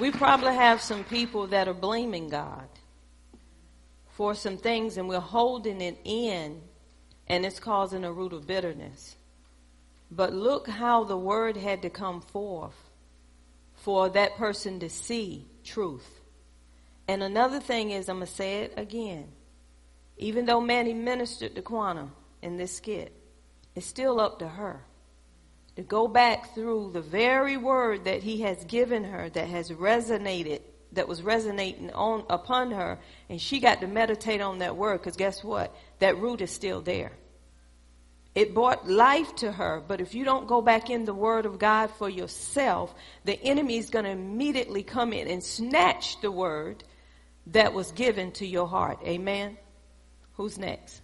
[0.00, 2.66] we probably have some people that are blaming God
[4.08, 6.60] for some things and we're holding it in
[7.28, 9.14] and it's causing a root of bitterness.
[10.10, 12.90] But look how the word had to come forth
[13.74, 16.20] for that person to see truth.
[17.06, 19.28] And another thing is, I'm going to say it again.
[20.16, 22.10] Even though Manny ministered to Quana
[22.42, 23.12] in this skit,
[23.74, 24.84] it's still up to her
[25.76, 30.60] to go back through the very word that he has given her that has resonated,
[30.92, 35.16] that was resonating on upon her, and she got to meditate on that word because
[35.16, 35.74] guess what?
[36.00, 37.12] That root is still there.
[38.34, 41.58] It brought life to her, but if you don't go back in the Word of
[41.58, 46.84] God for yourself, the enemy is going to immediately come in and snatch the Word
[47.48, 49.00] that was given to your heart.
[49.04, 49.58] Amen?
[50.34, 51.02] Who's next?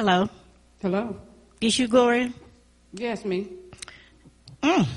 [0.00, 0.30] Hello.
[0.80, 1.14] Hello.
[1.60, 2.32] Is you Gloria?
[2.94, 3.48] Yes, me.
[4.62, 4.88] Mm.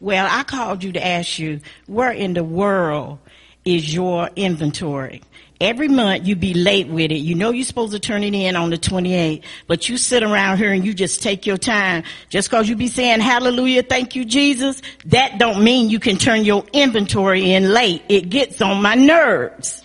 [0.00, 3.20] Well, I called you to ask you where in the world
[3.64, 5.22] is your inventory?
[5.60, 7.18] Every month you be late with it.
[7.18, 10.58] You know you're supposed to turn it in on the 28th, but you sit around
[10.58, 12.02] here and you just take your time.
[12.28, 16.44] Just cause you be saying hallelujah, thank you Jesus, that don't mean you can turn
[16.44, 18.02] your inventory in late.
[18.08, 19.84] It gets on my nerves.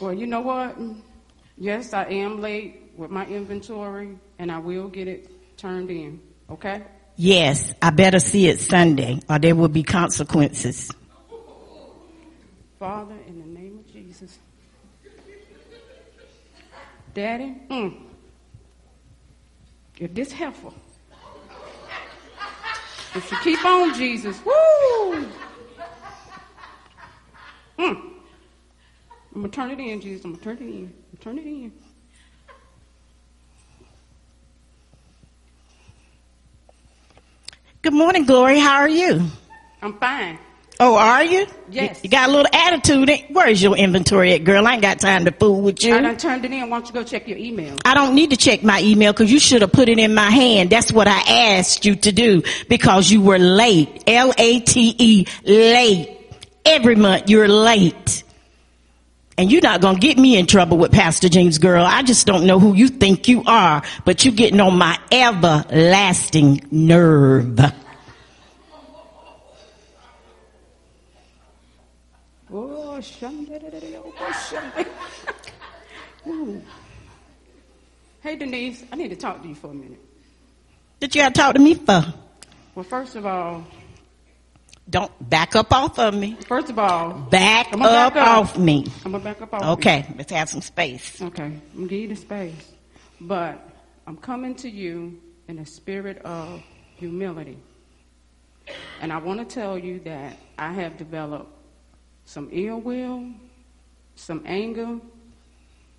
[0.00, 0.78] Well, you know what?
[1.60, 6.18] Yes, I am late with my inventory and I will get it turned in.
[6.48, 6.82] Okay?
[7.16, 10.90] Yes, I better see it Sunday or there will be consequences.
[12.78, 14.38] Father, in the name of Jesus.
[17.12, 17.94] Daddy, mm,
[19.98, 20.70] if this heifer,
[23.14, 25.26] if you keep on, Jesus, woo!
[27.78, 28.10] Mm.
[29.34, 30.24] I'm gonna turn it in, Jesus.
[30.24, 30.99] I'm gonna turn it in.
[31.20, 31.72] Turn it in.
[37.82, 38.58] Good morning, Glory.
[38.58, 39.26] How are you?
[39.82, 40.38] I'm fine.
[40.78, 41.46] Oh, are you?
[41.70, 42.00] Yes.
[42.02, 43.10] You got a little attitude.
[43.30, 44.66] Where's your inventory at, girl?
[44.66, 45.94] I ain't got time to fool with you.
[45.94, 46.70] I done turned it in.
[46.70, 47.76] Why don't you go check your email?
[47.84, 50.30] I don't need to check my email because you should have put it in my
[50.30, 50.70] hand.
[50.70, 51.20] That's what I
[51.58, 54.04] asked you to do because you were late.
[54.06, 56.16] L-A-T-E, late.
[56.64, 58.19] Every month you're late.
[59.40, 61.82] And you're not gonna get me in trouble with Pastor James, girl.
[61.82, 66.60] I just don't know who you think you are, but you're getting on my everlasting
[66.70, 67.58] nerve.
[72.52, 73.02] Ooh.
[78.22, 79.98] Hey, Denise, I need to talk to you for a minute.
[80.98, 82.04] That you got to talk to me for?
[82.74, 83.64] Well, first of all,
[84.90, 86.36] Don't back up off of me.
[86.48, 88.28] first of all, Back up back up.
[88.28, 88.86] off me.
[89.04, 89.78] I'm gonna back up off.
[89.78, 91.22] Okay, let's have some space.
[91.22, 92.72] Okay, I'm gonna give you the space,
[93.20, 93.68] but
[94.06, 96.60] I'm coming to you in a spirit of
[96.96, 97.56] humility,
[99.00, 101.52] and I want to tell you that I have developed
[102.24, 103.26] some ill will,
[104.16, 104.98] some anger,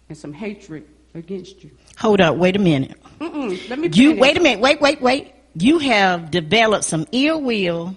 [0.10, 1.72] and some hatred against you.
[1.98, 2.98] Hold up, wait a minute.
[3.20, 3.88] Mm-mm, let me.
[3.88, 4.20] You finish.
[4.22, 5.34] wait a minute, wait, wait, wait.
[5.56, 7.96] You have developed some ill will,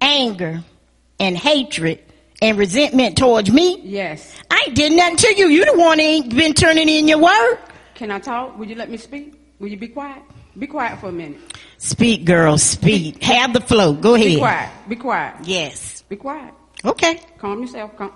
[0.00, 0.62] anger,
[1.18, 2.00] and hatred
[2.42, 3.80] and resentment towards me.
[3.82, 4.34] Yes.
[4.50, 5.48] I ain't did nothing to you.
[5.48, 7.58] You the one that ain't been turning in your word.
[7.94, 8.58] Can I talk?
[8.58, 9.34] Will you let me speak?
[9.58, 10.22] Will you be quiet?
[10.58, 11.38] Be quiet for a minute.
[11.78, 13.22] Speak, girl, speak.
[13.22, 13.92] Have the flow.
[13.94, 14.28] Go ahead.
[14.28, 14.70] Be quiet.
[14.88, 15.34] Be quiet.
[15.44, 16.02] Yes.
[16.02, 16.54] Be quiet.
[16.84, 17.20] Okay.
[17.38, 17.96] Calm yourself.
[17.96, 18.12] Calm.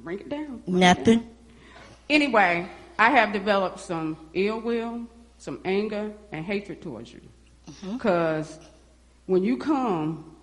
[0.00, 0.58] Bring it down.
[0.58, 1.18] Bring it Nothing.
[1.20, 1.30] down.
[2.10, 2.68] Anyway,
[2.98, 5.06] I have developed some ill will,
[5.38, 7.20] some anger, and hatred towards you.
[7.68, 7.94] Mm-hmm.
[7.94, 8.58] Because
[9.26, 10.33] when you come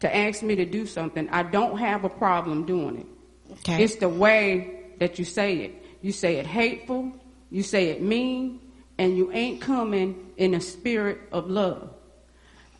[0.00, 3.06] to ask me to do something, I don't have a problem doing it.
[3.52, 3.82] Okay.
[3.82, 5.84] It's the way that you say it.
[6.02, 7.12] You say it hateful,
[7.50, 8.60] you say it mean,
[8.98, 11.90] and you ain't coming in a spirit of love.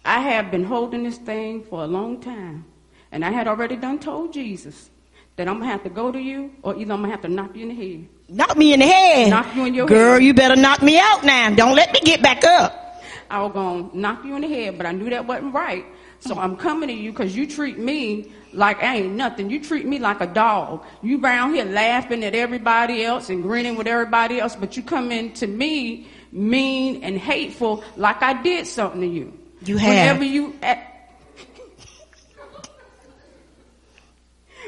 [0.04, 2.64] I have been holding this thing for a long time,
[3.10, 4.90] and I had already done told Jesus
[5.36, 7.54] that I'm gonna have to go to you, or either I'm gonna have to knock
[7.56, 8.08] you in the head.
[8.28, 9.30] Knock me in the head.
[9.30, 10.22] Knock you in your Girl, head.
[10.22, 11.50] you better knock me out now.
[11.54, 13.02] Don't let me get back up.
[13.30, 15.84] I was gonna knock you in the head, but I knew that wasn't right.
[16.20, 19.50] So I'm coming to you because you treat me like I ain't nothing.
[19.50, 20.84] You treat me like a dog.
[21.02, 25.12] You round here laughing at everybody else and grinning with everybody else, but you come
[25.12, 29.32] in to me mean and hateful like I did something to you.
[29.64, 29.88] You have.
[29.88, 30.78] Whenever you a-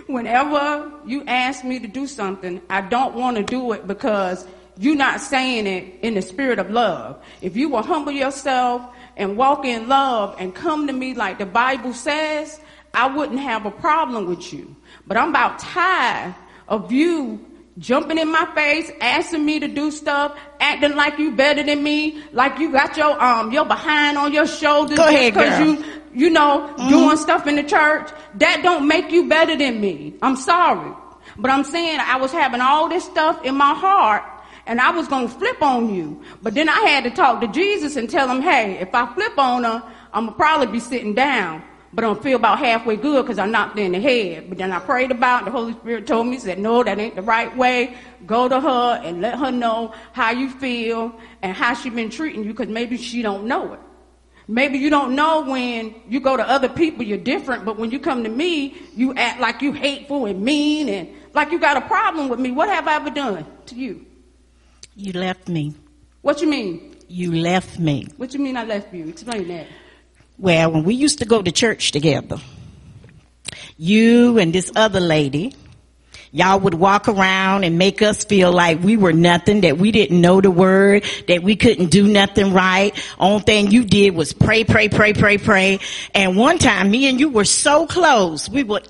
[0.07, 4.47] Whenever you ask me to do something, I don't want to do it because
[4.79, 7.23] you're not saying it in the spirit of love.
[7.43, 8.83] If you will humble yourself
[9.21, 12.59] and walk in love and come to me like the Bible says,
[12.95, 14.75] I wouldn't have a problem with you.
[15.07, 16.35] But I'm about tired
[16.69, 17.45] of you
[17.79, 22.23] jumping in my face, asking me to do stuff, acting like you better than me,
[22.33, 25.67] like you got your um your behind on your shoulders Go just ahead, 'cause girl.
[25.67, 30.15] you you know, doing stuff in the church, that don't make you better than me.
[30.23, 30.93] I'm sorry.
[31.37, 34.25] But I'm saying I was having all this stuff in my heart
[34.71, 36.23] and I was going to flip on you.
[36.43, 39.37] But then I had to talk to Jesus and tell him, hey, if I flip
[39.37, 41.65] on her, I'm going to probably be sitting down.
[41.93, 44.49] But I'm feel about halfway good because I knocked her in the head.
[44.49, 45.45] But then I prayed about it.
[45.47, 47.97] The Holy Spirit told me, said, no, that ain't the right way.
[48.27, 52.45] Go to her and let her know how you feel and how she been treating
[52.45, 53.81] you because maybe she don't know it.
[54.47, 57.99] Maybe you don't know when you go to other people, you're different, but when you
[57.99, 61.81] come to me, you act like you hateful and mean and like you got a
[61.81, 62.53] problem with me.
[62.53, 64.07] What have I ever done to you?
[65.01, 65.73] You left me.
[66.21, 66.95] What you mean?
[67.09, 68.07] You left me.
[68.19, 69.09] What you mean I left you?
[69.09, 69.67] Explain that.
[70.37, 72.37] Well, when we used to go to church together,
[73.79, 75.55] you and this other lady,
[76.33, 80.21] y'all would walk around and make us feel like we were nothing, that we didn't
[80.21, 82.93] know the word, that we couldn't do nothing right.
[83.19, 85.79] Only thing you did was pray, pray, pray, pray, pray.
[86.15, 88.87] And one time me and you were so close, we would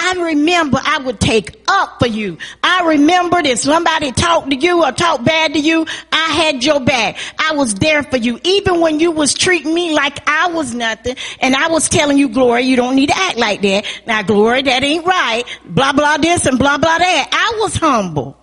[0.00, 2.38] I remember I would take up for you.
[2.62, 5.86] I remember if somebody talked to you or talked bad to you.
[6.12, 7.16] I had your back.
[7.36, 8.38] I was there for you.
[8.44, 12.28] Even when you was treating me like I was nothing and I was telling you,
[12.28, 13.84] Glory, you don't need to act like that.
[14.06, 15.42] Now, Glory, that ain't right.
[15.64, 17.28] Blah, blah this and blah, blah that.
[17.32, 18.36] I was humble.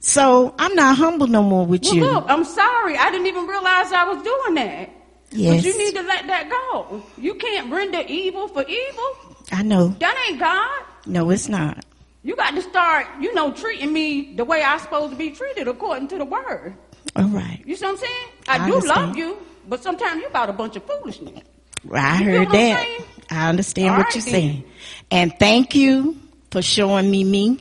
[0.00, 2.04] So I'm not humble no more with Well, you.
[2.04, 2.96] look, I'm sorry.
[2.96, 4.90] I didn't even realize I was doing that.
[5.32, 5.56] Yes.
[5.56, 7.02] But you need to let that go.
[7.18, 9.27] You can't render evil for evil.
[9.52, 9.88] I know.
[10.00, 10.84] That ain't God.
[11.06, 11.84] No, it's not.
[12.22, 15.68] You got to start, you know, treating me the way I'm supposed to be treated
[15.68, 16.74] according to the word.
[17.16, 17.62] All right.
[17.64, 18.28] You see what I'm saying?
[18.48, 19.06] I I, do understand.
[19.08, 19.38] love you,
[19.68, 21.40] but sometimes you got a bunch of foolishness.
[21.92, 22.86] I You heard that.
[23.30, 24.32] I understand All what right, you're then.
[24.32, 24.64] saying.
[25.10, 26.18] And thank you
[26.50, 27.60] for showing me me.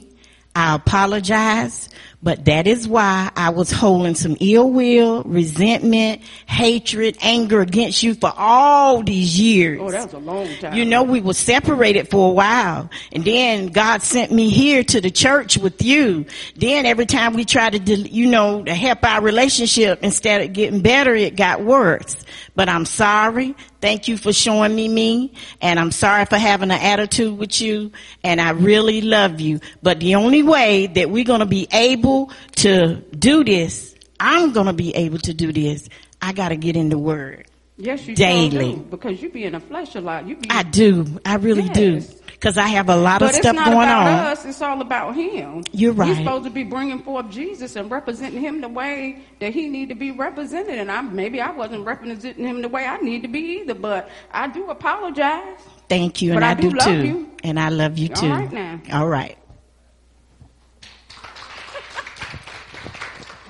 [0.55, 1.89] I apologize,
[2.21, 8.15] but that is why I was holding some ill will, resentment, hatred, anger against you
[8.15, 9.79] for all these years.
[9.81, 10.73] Oh, that was a long time.
[10.73, 12.89] You know, we were separated for a while.
[13.11, 16.25] And then God sent me here to the church with you.
[16.55, 20.81] Then every time we tried to, you know, to help our relationship, instead of getting
[20.81, 22.25] better, it got worse.
[22.55, 23.55] But I'm sorry.
[23.79, 25.33] Thank you for showing me me.
[25.61, 27.91] And I'm sorry for having an attitude with you.
[28.23, 29.59] And I really love you.
[29.83, 34.67] But the only way that we're going to be able to do this, I'm going
[34.67, 35.89] to be able to do this.
[36.21, 37.45] I got to get in the word.
[37.77, 38.73] yes, you daily.
[38.73, 40.27] do, because you be in the flesh a lot.
[40.27, 41.05] You be I do.
[41.23, 42.01] I really do.
[42.39, 42.39] Yes.
[42.39, 43.29] because I have a lot of people.
[43.29, 44.19] But of it's stuff not going about on.
[44.31, 44.45] us.
[44.45, 45.63] It's all about him.
[45.71, 46.09] You're right.
[46.09, 49.89] He's supposed to be bringing forth Jesus and representing him the way that he need
[49.89, 50.77] to be represented.
[50.77, 53.73] And I maybe I wasn't representing him the way I need to be either.
[53.73, 55.59] But I do apologize.
[55.89, 57.05] Thank you, and I, I do do love too.
[57.05, 57.31] you.
[57.43, 58.29] And I love you All too.
[58.29, 58.81] right now.
[58.93, 59.37] All right.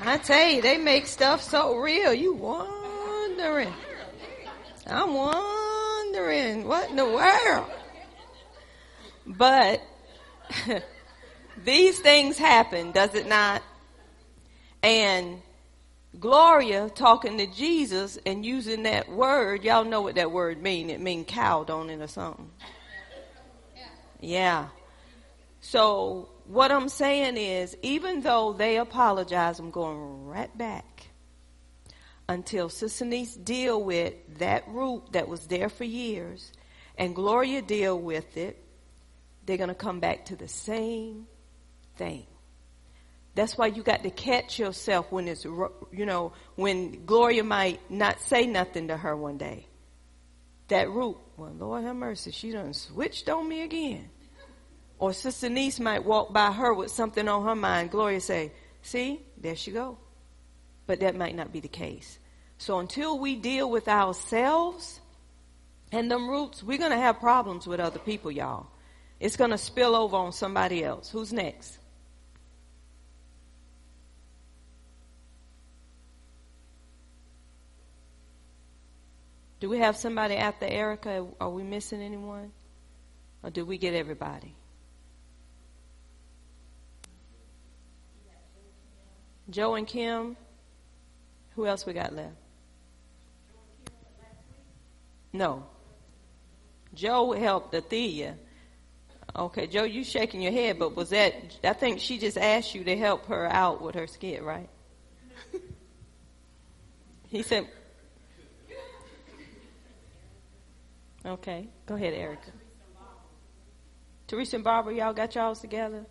[0.04, 2.14] I tell you, they make stuff so real.
[2.14, 3.74] You wondering.
[4.88, 7.70] I'm wondering what in the world.
[9.28, 9.82] But
[11.64, 13.62] these things happen, does it not?
[14.82, 15.42] And
[16.20, 20.90] Gloria talking to Jesus and using that word, y'all know what that word mean.
[20.90, 22.50] It mean cow, don't it, or something?
[24.22, 24.70] Yeah.
[25.60, 31.08] So what I'm saying is, even though they apologize, I'm going right back
[32.30, 33.06] until Sister
[33.44, 36.52] deal with that root that was there for years,
[36.98, 38.64] and Gloria deal with it.
[39.48, 41.26] They're going to come back to the same
[41.96, 42.28] thing.
[43.34, 48.20] That's why you got to catch yourself when it's, you know, when Gloria might not
[48.20, 49.66] say nothing to her one day.
[50.68, 54.10] That root, well, Lord have mercy, she done switched on me again.
[55.00, 57.92] Or Sister Niece might walk by her with something on her mind.
[57.92, 59.98] Gloria say, see, there she go.
[60.88, 62.20] But that might not be the case.
[62.58, 65.00] So until we deal with ourselves
[65.92, 68.68] and them roots, we're going to have problems with other people, y'all.
[69.20, 71.10] It's going to spill over on somebody else.
[71.10, 71.80] Who's next?
[79.60, 81.26] Do we have somebody after Erica?
[81.40, 82.52] Are we missing anyone?
[83.42, 84.54] Or did we get everybody?
[89.50, 90.38] Joe and Kim.
[91.56, 92.36] Who else we got left?
[95.34, 95.66] No.
[96.94, 98.36] Joe helped Athea.
[99.38, 101.36] Okay, Joe, you shaking your head, but was that?
[101.64, 104.70] I think she just asked you to help her out with her skit, right?
[107.28, 107.68] he said.
[111.24, 112.52] Okay, go ahead, Erica.
[114.28, 116.06] Teresa and Barbara, y'all got y'all's together?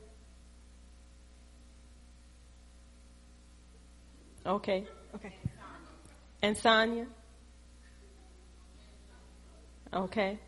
[4.47, 4.87] Okay.
[5.15, 5.35] Okay.
[6.43, 7.07] And Sonia?
[9.93, 10.39] Okay.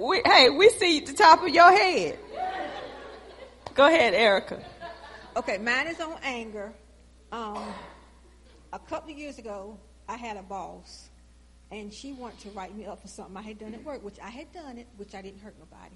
[0.00, 2.18] We, hey, we see the top of your head.
[3.74, 4.64] Go ahead, Erica.
[5.36, 6.72] Okay, mine is on anger.
[7.30, 7.62] Um,
[8.72, 9.78] a couple of years ago,
[10.08, 11.10] I had a boss,
[11.70, 14.18] and she wanted to write me up for something I had done at work, which
[14.20, 15.94] I had done it, which I didn't hurt nobody.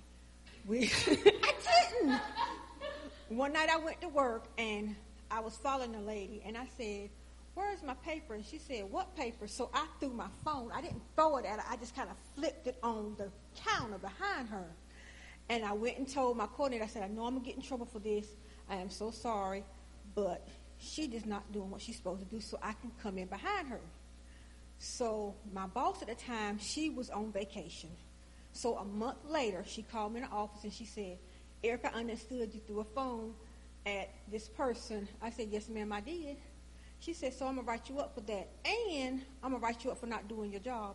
[0.67, 0.91] We,
[1.43, 1.55] I
[2.03, 2.21] didn't.
[3.31, 4.95] One night I went to work, and
[5.31, 7.09] I was following a lady, and I said,
[7.55, 10.71] "Where's my paper?" And she said, "What paper?" So I threw my phone.
[10.73, 11.65] I didn't throw it at her.
[11.69, 14.67] I just kind of flipped it on the counter behind her.
[15.49, 17.57] And I went and told my coordinator, I said, I know I'm going to get
[17.57, 18.27] in trouble for this.
[18.69, 19.63] I am so sorry,
[20.15, 20.49] but
[20.79, 23.69] she is not doing what she's supposed to do, so I can come in behind
[23.69, 23.81] her.
[24.79, 27.91] So my boss at the time, she was on vacation.
[28.53, 31.19] So a month later, she called me in the office and she said,
[31.63, 33.35] Erica, I understood you threw a phone
[33.87, 35.09] at this person.
[35.21, 36.37] I said, yes, ma'am, I did.
[37.05, 38.49] She said, so I'm going to write you up for that.
[38.65, 40.95] And I'm going to write you up for not doing your job.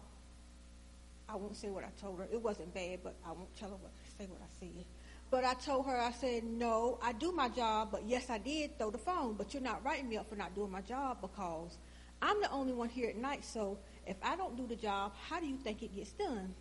[1.28, 2.28] I won't say what I told her.
[2.32, 4.86] It wasn't bad, but I won't tell her what say what I said.
[5.30, 8.80] But I told her, I said, no, I do my job, but yes, I did
[8.80, 11.78] throw the phone, but you're not writing me up for not doing my job because
[12.20, 15.39] I'm the only one here at night, so if I don't do the job, how
[15.39, 16.55] do you think it gets done?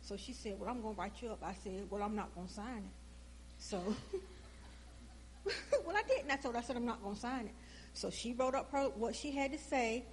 [0.00, 1.42] So she said, well, I'm going to write you up.
[1.44, 3.58] I said, well, I'm not going to sign it.
[3.58, 3.78] So,
[5.84, 6.30] well, I didn't.
[6.30, 7.54] I told her, I said, I'm not going to sign it.
[7.94, 10.04] So she wrote up her, what she had to say,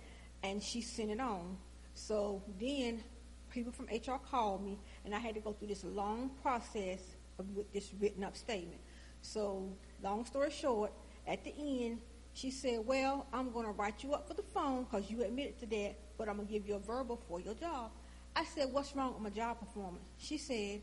[0.44, 1.58] and she sent it on.
[1.94, 3.04] So then
[3.50, 7.00] people from HR called me, and I had to go through this long process
[7.38, 8.80] of, with this written up statement.
[9.22, 9.70] So,
[10.02, 10.92] long story short,
[11.28, 12.00] at the end,
[12.34, 15.60] she said, Well, I'm going to write you up for the phone because you admitted
[15.60, 17.92] to that, but I'm going to give you a verbal for your job.
[18.36, 20.10] I said, What's wrong with my job performance?
[20.18, 20.82] She said,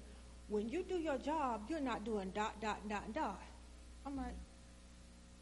[0.48, 3.42] When you do your job, you're not doing dot, dot, dot, dot.
[4.04, 4.34] I'm like,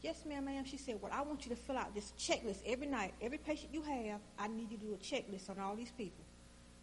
[0.05, 0.63] Yes, ma'am, ma'am.
[0.65, 3.15] She said, Well, I want you to fill out this checklist every night.
[3.23, 6.23] Every patient you have, I need you to do a checklist on all these people.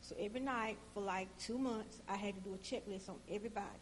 [0.01, 3.79] So every night for like two months, I had to do a checklist on everybody.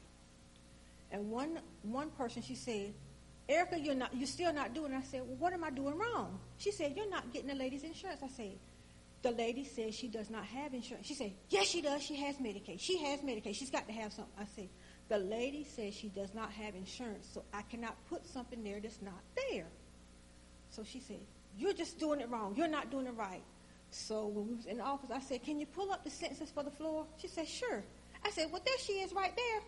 [1.11, 2.93] And one one person, she said,
[3.49, 4.97] Erica, you're not, you're still not doing it.
[4.99, 6.38] I said, well, what am I doing wrong?
[6.59, 8.20] She said, you're not getting the lady's insurance.
[8.22, 8.59] I said,
[9.22, 11.07] the lady says she does not have insurance.
[11.07, 12.03] She said, yes, she does.
[12.03, 12.78] She has Medicaid.
[12.78, 13.55] She has Medicaid.
[13.55, 14.34] She's got to have something.
[14.38, 14.68] I said,
[15.11, 19.02] the lady says she does not have insurance, so I cannot put something there that's
[19.02, 19.66] not there.
[20.70, 21.18] So she said,
[21.58, 22.54] you're just doing it wrong.
[22.56, 23.42] You're not doing it right.
[23.90, 26.48] So when we was in the office, I said, "Can you pull up the census
[26.50, 27.82] for the floor?" She said, "Sure."
[28.24, 29.61] I said, "Well, there she is, right there.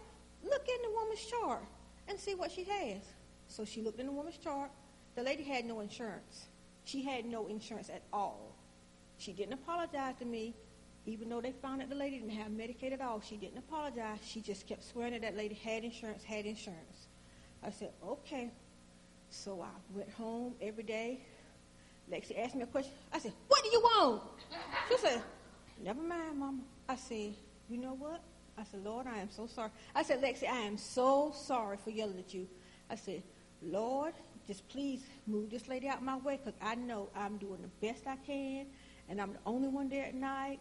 [0.45, 1.65] Look in the woman's chart
[2.07, 3.03] and see what she has."
[3.49, 4.71] So she looked in the woman's chart.
[5.17, 6.47] The lady had no insurance.
[6.85, 8.55] She had no insurance at all.
[9.19, 10.55] She didn't apologize to me,
[11.07, 13.21] even though they found that the lady didn't have Medicaid at all.
[13.21, 14.19] She didn't apologize.
[14.25, 17.09] She just kept swearing that that lady had insurance, had insurance.
[17.63, 18.51] I said, "Okay."
[19.33, 21.21] So I went home every day.
[22.11, 22.93] Lexi asked me a question.
[23.13, 24.23] I said, What do you want?
[24.91, 25.23] She said,
[25.83, 26.61] Never mind, Mama.
[26.89, 27.35] I said,
[27.69, 28.21] You know what?
[28.59, 29.71] I said, Lord, I am so sorry.
[29.95, 32.47] I said, Lexi, I am so sorry for yelling at you.
[32.91, 33.23] I said,
[33.63, 34.13] Lord,
[34.47, 37.87] just please move this lady out of my way because I know I'm doing the
[37.87, 38.67] best I can
[39.09, 40.61] and I'm the only one there at night.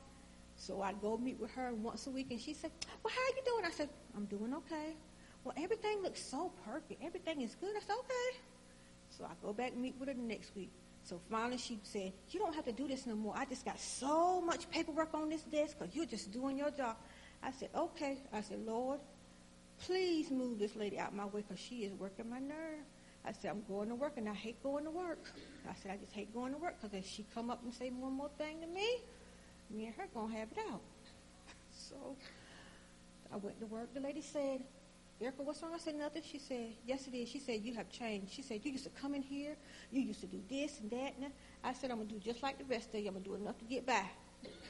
[0.61, 2.69] So I'd go meet with her once a week and she said,
[3.03, 3.65] Well, how are you doing?
[3.65, 4.93] I said, I'm doing okay.
[5.43, 7.03] Well, everything looks so perfect.
[7.03, 7.75] Everything is good.
[7.75, 8.37] I said, Okay.
[9.09, 10.69] So I go back and meet with her the next week.
[11.03, 13.33] So finally she said, You don't have to do this no more.
[13.35, 16.95] I just got so much paperwork on this desk because you're just doing your job.
[17.41, 18.19] I said, Okay.
[18.31, 18.99] I said, Lord,
[19.79, 22.85] please move this lady out my way because she is working my nerve.
[23.25, 25.25] I said, I'm going to work and I hate going to work.
[25.67, 27.89] I said, I just hate going to work because if she come up and say
[27.89, 29.01] one more thing to me,
[29.73, 30.81] me and her going to have it out.
[31.71, 31.95] So
[33.33, 33.93] I went to work.
[33.93, 34.61] The lady said,
[35.19, 35.73] Erica, what's wrong?
[35.75, 36.23] I said, nothing.
[36.29, 37.29] She said, yes, it is.
[37.29, 38.33] She said, you have changed.
[38.33, 39.55] She said, you used to come in here.
[39.91, 41.13] You used to do this and that.
[41.21, 41.31] And.
[41.63, 43.07] I said, I'm going to do just like the rest of you.
[43.07, 44.03] I'm going to do enough to get by.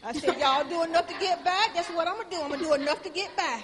[0.04, 1.68] I said, y'all do enough to get by?
[1.74, 2.42] That's what I'm going to do.
[2.42, 3.64] I'm going to do enough to get by.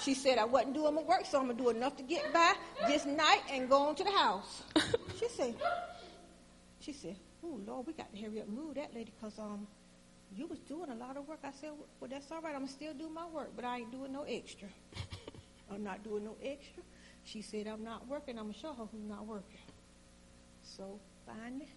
[0.00, 2.32] She said, I wasn't doing my work, so I'm going to do enough to get
[2.32, 2.54] by
[2.86, 4.62] this night and go on to the house.
[5.18, 5.56] She said,
[6.78, 9.66] she said, oh, Lord, we got to hurry up and move that lady because um,
[10.34, 11.40] you was doing a lot of work.
[11.44, 11.70] I said,
[12.00, 12.54] well, that's all right.
[12.54, 14.68] I'm still do my work, but I ain't doing no extra.
[15.72, 16.82] I'm not doing no extra.
[17.24, 18.38] She said, I'm not working.
[18.38, 19.58] I'm going to show her who's not working.
[20.62, 21.68] So finally,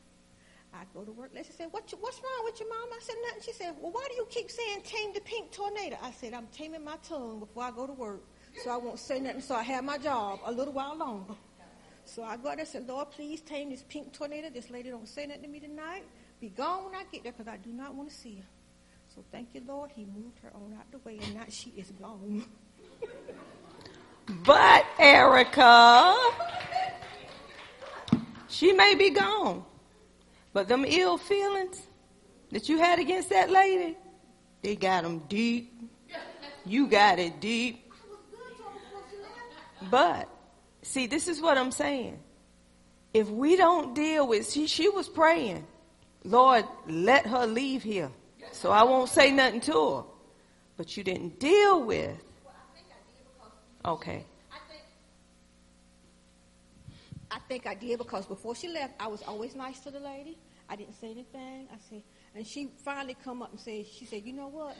[0.73, 1.31] I go to work.
[1.33, 2.87] Leslie said, what you, what's wrong with your mom?
[2.93, 3.41] I said, nothing.
[3.43, 5.97] She said, well, why do you keep saying tame the pink tornado?
[6.01, 8.21] I said, I'm taming my tongue before I go to work
[8.63, 11.33] so I won't say nothing so I have my job a little while longer.
[12.05, 14.49] So I go there and said, Lord, please tame this pink tornado.
[14.49, 16.03] This lady don't say nothing to me tonight.
[16.41, 18.47] Be gone when I get there because I do not want to see her.
[19.15, 19.91] So thank you, Lord.
[19.95, 22.45] He moved her on out the way and now she is gone.
[24.45, 26.15] But Erica,
[28.47, 29.65] she may be gone.
[30.53, 31.81] But them ill feelings
[32.51, 33.97] that you had against that lady,
[34.61, 35.73] they got them deep.
[36.65, 37.91] You got it deep.
[39.89, 40.29] But,
[40.81, 42.19] see, this is what I'm saying.
[43.13, 45.65] If we don't deal with, she, she was praying,
[46.23, 48.11] Lord, let her leave here.
[48.51, 50.03] So I won't say nothing to her.
[50.77, 52.17] But you didn't deal with.
[53.83, 54.25] Okay.
[57.31, 60.37] I think I did because before she left, I was always nice to the lady.
[60.69, 61.67] I didn't say anything.
[61.71, 62.03] I said,
[62.35, 64.75] and she finally come up and said, she said, you know what?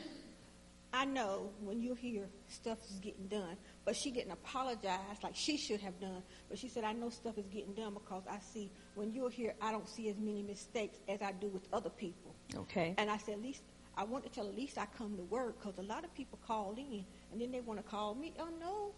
[0.94, 3.56] I know when you're here, stuff is getting done.
[3.84, 6.22] But she didn't apologize like she should have done.
[6.48, 9.54] But she said, I know stuff is getting done because I see when you're here,
[9.60, 12.34] I don't see as many mistakes as I do with other people.
[12.54, 12.94] Okay.
[12.98, 13.62] And I said, at least,
[13.96, 16.38] I want to tell at least I come to work because a lot of people
[16.46, 18.34] call in and then they want to call me.
[18.38, 18.92] Oh, no.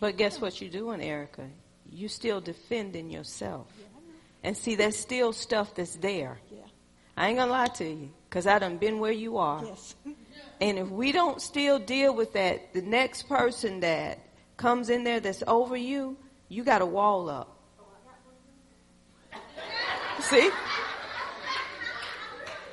[0.00, 1.48] But guess what you're doing, Erica?
[1.90, 3.68] You're still defending yourself.
[3.78, 3.86] Yeah,
[4.44, 6.38] And see, there's still stuff that's there.
[6.50, 6.58] Yeah.
[7.16, 9.64] I ain't gonna lie to you, cause I done been where you are.
[9.64, 9.94] Yes.
[10.62, 14.20] And if we don't still deal with that, the next person that
[14.56, 16.16] comes in there that's over you,
[16.48, 17.58] you got a wall up.
[20.20, 20.50] See?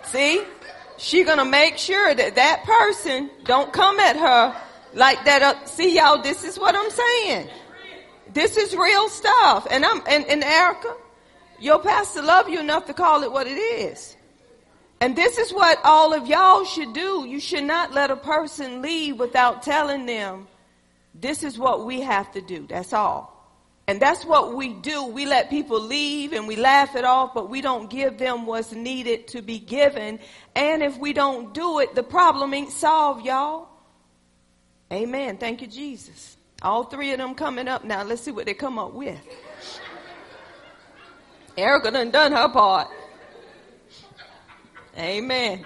[0.04, 0.44] See?
[0.98, 4.56] She gonna make sure that that person don't come at her
[4.94, 5.42] like that.
[5.42, 7.50] Uh, see y'all, this is what I'm saying.
[8.32, 9.66] This is real stuff.
[9.72, 10.96] And I'm, and, and Erica,
[11.60, 14.16] your pastor love you enough to call it what it is.
[15.02, 17.26] And this is what all of y'all should do.
[17.26, 20.47] You should not let a person leave without telling them,
[21.16, 22.66] this is what we have to do.
[22.68, 23.36] That's all.
[23.88, 25.06] And that's what we do.
[25.06, 28.72] We let people leave and we laugh it off, but we don't give them what's
[28.72, 30.20] needed to be given.
[30.54, 33.68] And if we don't do it, the problem ain't solved, y'all.
[34.93, 35.38] Amen.
[35.38, 36.38] Thank you, Jesus.
[36.62, 38.04] All three of them coming up now.
[38.04, 39.20] Let's see what they come up with.
[41.58, 42.89] Erica done done her part.
[45.00, 45.66] Amen.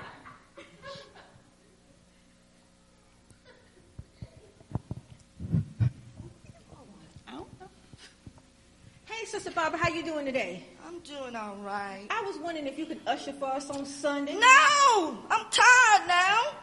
[9.06, 10.64] Hey, Sister Barbara, how you doing today?
[10.86, 12.06] I'm doing all right.
[12.12, 14.36] I was wondering if you could usher for us on Sunday.
[14.36, 16.54] No, I'm tired now.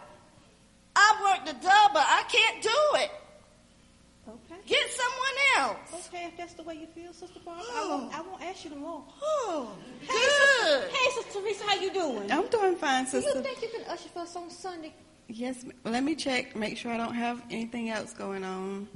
[0.95, 1.99] I worked a double.
[1.99, 2.69] I can't do
[3.01, 3.11] it.
[4.29, 4.61] Okay.
[4.67, 5.21] Get someone
[6.13, 6.15] else.
[6.15, 8.71] Okay, if that's the way you feel, Sister Barbara, I, won't, I won't ask you
[8.71, 9.05] no more.
[9.23, 10.91] Oh, Hey, Sister, good.
[10.91, 12.33] hey, Sister Teresa, how you doing?
[12.33, 13.31] I'm doing fine, sister.
[13.33, 14.93] Do you think you can usher for us on Sunday?
[15.29, 18.89] Yes, ma- let me check, make sure I don't have anything else going on.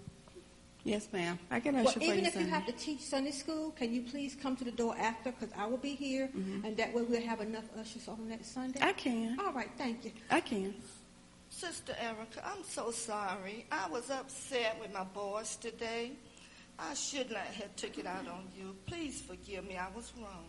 [0.83, 1.39] Yes, ma'am.
[1.51, 3.95] I can Well, usher for even you if you have to teach Sunday school, can
[3.95, 5.33] you please come to the door after?
[5.33, 8.81] Because I will be here, and that way we'll have enough ushers on that Sunday.
[8.81, 8.89] Mm-hmm.
[8.89, 9.41] I can.
[9.41, 10.11] All right, thank you.
[10.31, 10.75] I can.
[11.49, 13.65] Sister Erica, I'm so sorry.
[13.71, 16.13] I was upset with my boss today.
[16.79, 18.75] I should not have took it out on you.
[18.87, 19.77] Please forgive me.
[19.77, 20.45] I was wrong.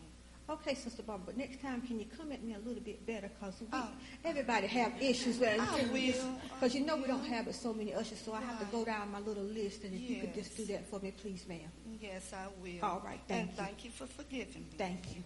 [0.47, 3.29] Okay, Sister Barbara, but next time can you come at me a little bit better?
[3.39, 3.89] Because Oh.
[4.23, 5.39] everybody have issues.
[5.39, 6.39] Where I will.
[6.53, 8.85] Because you know we don't have it so many ushers, so I have to go
[8.85, 11.59] down my little list, and if you could just do that for me, please, ma'am.
[11.99, 12.83] Yes, I will.
[12.83, 13.55] All right, thank and you.
[13.57, 14.77] thank you for forgiving me.
[14.77, 15.23] Thank you.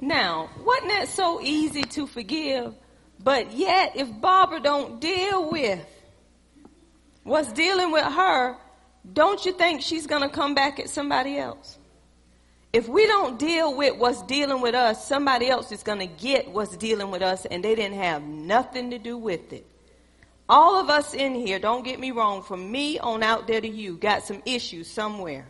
[0.00, 2.74] Now, wasn't that so easy to forgive?
[3.22, 5.78] But yet, if Barbara don't deal with
[7.22, 8.56] what's dealing with her,
[9.12, 11.78] don't you think she's going to come back at somebody else?
[12.72, 16.50] If we don't deal with what's dealing with us, somebody else is going to get
[16.50, 19.66] what's dealing with us, and they didn't have nothing to do with it.
[20.48, 23.68] All of us in here, don't get me wrong, from me on out there to
[23.68, 25.46] you, got some issues somewhere.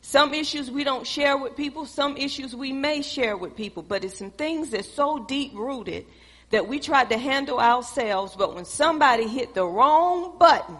[0.00, 4.04] Some issues we don't share with people, some issues we may share with people, but
[4.04, 6.06] it's some things that's so deep rooted
[6.50, 10.76] that we tried to handle ourselves, but when somebody hit the wrong button,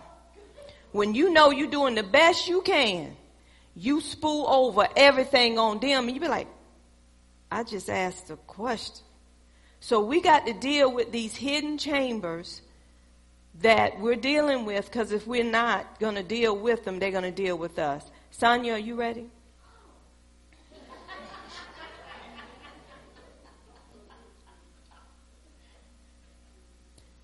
[0.97, 3.14] when you know you're doing the best you can,
[3.74, 6.49] you spool over everything on them and you be like,
[7.53, 9.05] I just asked a question.
[9.78, 12.62] So we got to deal with these hidden chambers
[13.61, 17.24] that we're dealing with because if we're not going to deal with them, they're going
[17.24, 18.11] to deal with us.
[18.30, 19.28] Sonia, are you ready?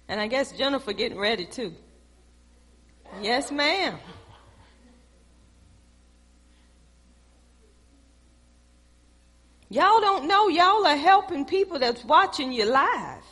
[0.09, 1.75] And I guess Jennifer getting ready too.
[3.21, 3.99] Yes, ma'am.
[9.69, 13.25] Y'all don't know y'all are helping people that's watching you live.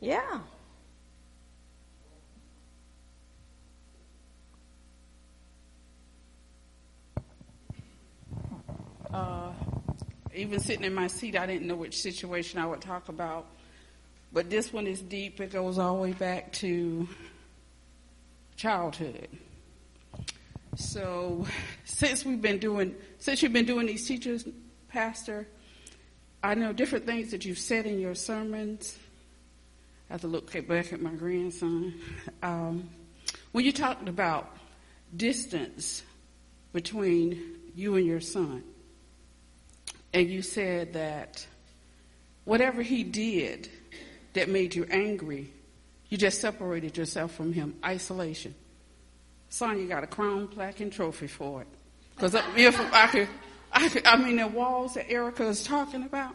[0.00, 0.40] Yeah.
[9.12, 9.52] uh,
[10.34, 13.46] even sitting in my seat, I didn't know which situation I would talk about.
[14.32, 15.40] But this one is deep.
[15.40, 17.08] It goes all the way back to
[18.58, 19.28] childhood.
[20.76, 21.46] So,
[21.84, 24.46] since we've been doing, since you've been doing these teachers,
[24.88, 25.48] Pastor,
[26.42, 28.98] I know different things that you've said in your sermons.
[30.10, 31.94] I have to look back at my grandson.
[32.42, 32.90] Um,
[33.52, 34.56] when you talked about
[35.16, 36.02] distance
[36.72, 38.64] between you and your son,
[40.12, 41.46] and you said that
[42.44, 43.68] whatever he did
[44.32, 45.52] that made you angry,
[46.08, 47.76] you just separated yourself from him.
[47.84, 48.54] Isolation.
[49.50, 51.68] Sonya got a crown, plaque, and trophy for it.
[52.14, 53.28] Because if I could,
[53.72, 56.34] I could, I mean, the walls that Erica is talking about,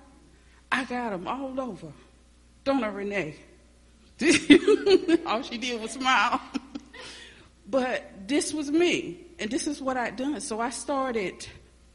[0.71, 1.91] I got them all over.
[2.63, 3.35] Don't I, Renee?
[5.25, 6.39] all she did was smile.
[7.67, 10.39] but this was me, and this is what I'd done.
[10.39, 11.47] So I started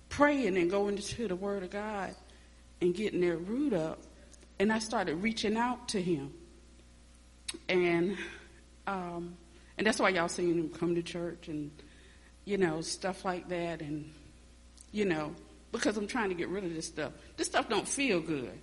[0.08, 2.14] praying and going to the Word of God
[2.80, 4.00] and getting their root up,
[4.58, 6.32] and I started reaching out to Him.
[7.68, 8.16] And
[8.86, 9.36] um,
[9.76, 11.70] and that's why y'all seen him come to church and
[12.44, 14.12] you know stuff like that, and
[14.92, 15.34] you know
[15.72, 17.12] because I'm trying to get rid of this stuff.
[17.36, 18.58] This stuff don't feel good.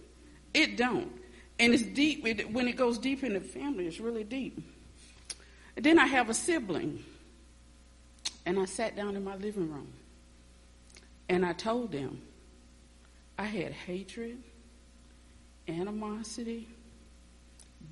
[0.53, 1.11] It don't,
[1.59, 2.25] and it's deep.
[2.25, 4.59] It, when it goes deep in the family, it's really deep.
[5.75, 7.03] And then I have a sibling,
[8.45, 9.91] and I sat down in my living room.
[11.27, 12.21] And I told them
[13.38, 14.38] I had hatred,
[15.67, 16.67] animosity,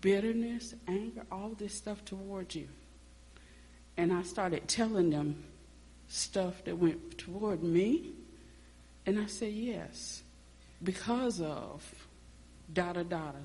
[0.04, 2.68] bitterness, anger, all this stuff towards you.
[3.96, 5.46] And I started telling them
[6.10, 8.12] stuff that went toward me.
[9.06, 10.22] And I said, yes,
[10.84, 11.90] because of
[12.72, 13.40] dada dada.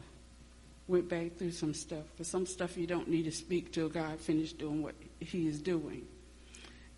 [0.88, 4.18] Went back through some stuff, but some stuff you don't need to speak till God
[4.18, 6.06] finished doing what He is doing.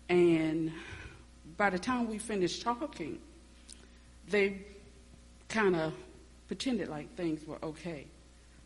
[0.07, 0.71] And
[1.57, 3.19] by the time we finished talking,
[4.29, 4.61] they
[5.49, 5.93] kind of
[6.47, 8.07] pretended like things were okay.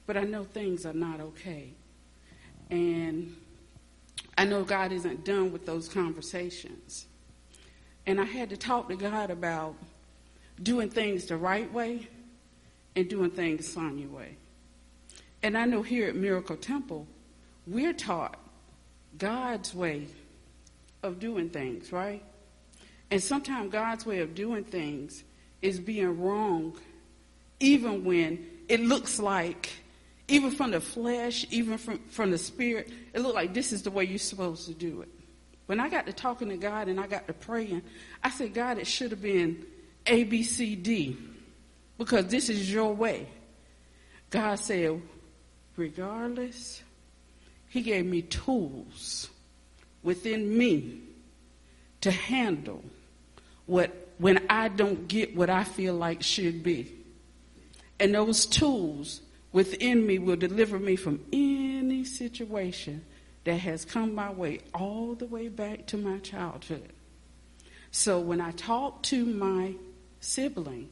[0.05, 1.73] But I know things are not okay.
[2.69, 3.35] And
[4.37, 7.07] I know God isn't done with those conversations.
[8.05, 9.75] And I had to talk to God about
[10.61, 12.07] doing things the right way
[12.95, 14.37] and doing things Sonya way.
[15.43, 17.07] And I know here at Miracle Temple,
[17.67, 18.37] we're taught
[19.17, 20.07] God's way
[21.03, 22.23] of doing things, right?
[23.11, 25.23] And sometimes God's way of doing things
[25.61, 26.77] is being wrong,
[27.59, 29.69] even when it looks like,
[30.27, 33.91] even from the flesh, even from, from the spirit, it looked like this is the
[33.91, 35.09] way you're supposed to do it.
[35.67, 37.81] When I got to talking to God and I got to praying,
[38.23, 39.65] I said, God, it should have been
[40.05, 41.17] A, B, C, D,
[41.97, 43.27] because this is your way.
[44.29, 45.01] God said,
[45.75, 46.81] regardless,
[47.69, 49.29] He gave me tools
[50.03, 51.01] within me
[52.01, 52.83] to handle
[53.65, 56.93] what when I don't get what I feel like should be.
[57.99, 59.21] And those tools
[59.55, 63.01] within me will deliver me from any situation
[63.45, 66.91] that has come my way all the way back to my childhood.
[67.89, 69.75] So when I talk to my
[70.19, 70.89] sibling,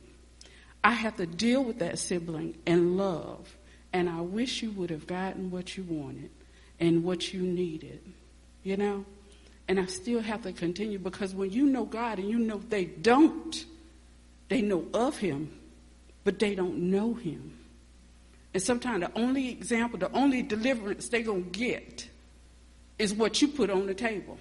[0.82, 3.54] I have to deal with that sibling and love.
[3.92, 6.30] And I wish you would have gotten what you wanted
[6.80, 8.00] and what you needed,
[8.64, 9.04] you know?
[9.68, 12.86] And I still have to continue because when you know God and you know they
[12.86, 13.66] don't,
[14.48, 15.52] they know of Him,
[16.24, 17.60] but they don't know Him.
[18.54, 22.08] And sometimes the only example, the only deliverance they're going to get
[23.00, 24.38] is what you put on the table.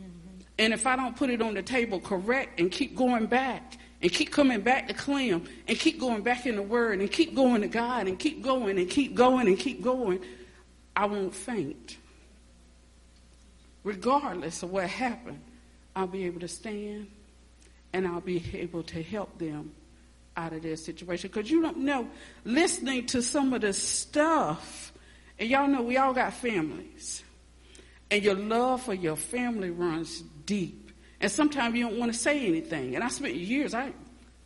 [0.00, 0.40] Mm-hmm.
[0.58, 4.10] And if I don't put it on the table correct and keep going back and
[4.10, 7.60] keep coming back to Clem and keep going back in the Word and keep going
[7.60, 10.20] to God and keep going and keep going and keep going,
[10.96, 11.98] I won't faint
[13.84, 15.40] regardless of what happened,
[15.94, 17.08] I'll be able to stand
[17.92, 19.72] and I'll be able to help them
[20.36, 21.30] out of their situation.
[21.32, 22.08] Because you don't know,
[22.44, 24.92] listening to some of the stuff,
[25.38, 27.22] and y'all know we all got families,
[28.10, 30.92] and your love for your family runs deep.
[31.20, 32.94] And sometimes you don't want to say anything.
[32.94, 33.92] And I spent years, I,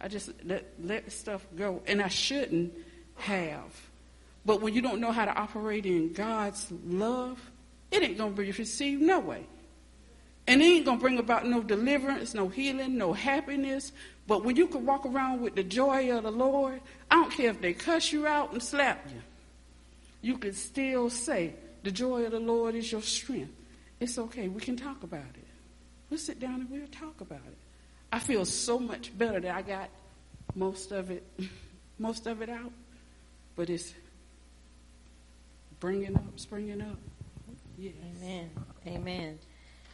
[0.00, 2.72] I just let, let stuff go, and I shouldn't
[3.16, 3.88] have.
[4.44, 7.38] But when you don't know how to operate in God's love,
[7.90, 9.44] it ain't going to be received no way.
[10.46, 13.92] And it ain't going to bring about no deliverance, no healing, no happiness.
[14.28, 17.48] But when you can walk around with the joy of the Lord, I don't care
[17.48, 19.22] if they cuss you out and slap you.
[20.20, 23.54] You can still say, the joy of the Lord is your strength.
[24.00, 24.48] It's okay.
[24.48, 25.46] We can talk about it.
[26.10, 27.56] We'll sit down and we'll talk about it.
[28.12, 29.88] I feel so much better that I got
[30.54, 31.24] most of it,
[31.98, 32.72] most of it out.
[33.56, 33.94] But it's
[35.80, 36.98] bringing up, springing up.
[37.78, 37.94] Yes.
[38.22, 38.50] Amen.
[38.86, 39.38] Amen.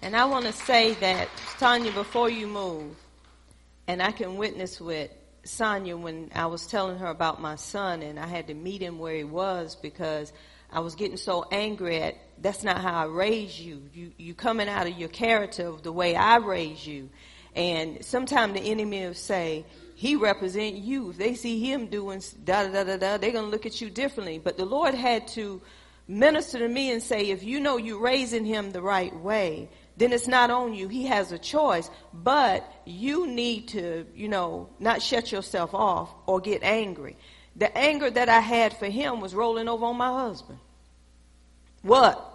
[0.03, 1.29] And I want to say that,
[1.59, 2.97] Tanya, before you move,
[3.87, 5.11] and I can witness with
[5.45, 8.99] Sonia when I was telling her about my son and I had to meet him
[8.99, 10.33] where he was because
[10.73, 13.83] I was getting so angry at that's not how I raised you.
[13.93, 17.11] You you coming out of your character of the way I raised you.
[17.55, 19.65] And sometimes the enemy will say,
[19.95, 21.11] he represent you.
[21.11, 24.39] If they see him doing da da da da, they're gonna look at you differently.
[24.39, 25.63] But the Lord had to
[26.09, 30.13] minister to me and say, if you know you're raising him the right way, then
[30.13, 30.89] it's not on you.
[30.89, 36.41] He has a choice, but you need to, you know, not shut yourself off or
[36.41, 37.17] get angry.
[37.57, 40.59] The anger that I had for him was rolling over on my husband.
[41.83, 42.31] What?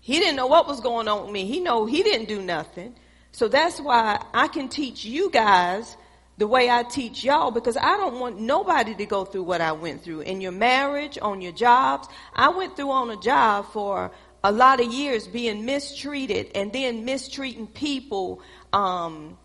[0.00, 1.44] He didn't know what was going on with me.
[1.44, 2.94] He know he didn't do nothing.
[3.32, 5.94] So that's why I can teach you guys
[6.38, 9.72] the way I teach y'all because I don't want nobody to go through what I
[9.72, 12.08] went through in your marriage, on your jobs.
[12.34, 14.10] I went through on a job for
[14.46, 18.40] a lot of years being mistreated and then mistreating people,
[18.72, 19.36] um,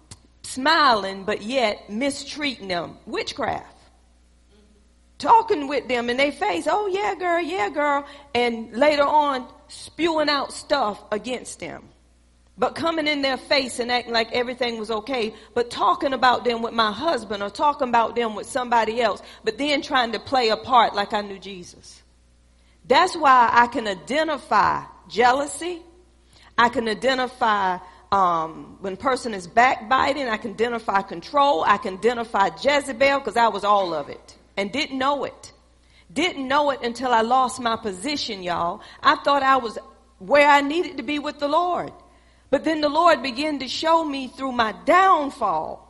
[0.43, 2.97] smiling, but yet mistreating them.
[3.08, 3.80] Witchcraft.
[5.18, 10.30] Talking with them in their face, oh yeah, girl, yeah, girl, and later on spewing
[10.30, 11.89] out stuff against them.
[12.56, 16.62] But coming in their face and acting like everything was okay, but talking about them
[16.62, 20.49] with my husband or talking about them with somebody else, but then trying to play
[20.49, 22.04] a part like I knew Jesus.
[22.88, 25.82] That's why I can identify jealousy.
[26.57, 27.78] I can identify
[28.12, 30.28] um, when person is backbiting.
[30.28, 31.64] I can identify control.
[31.64, 35.51] I can identify Jezebel because I was all of it and didn't know it.
[36.12, 38.82] Didn't know it until I lost my position, y'all.
[39.01, 39.78] I thought I was
[40.20, 41.91] where I needed to be with the Lord.
[42.49, 45.88] But then the Lord began to show me through my downfall.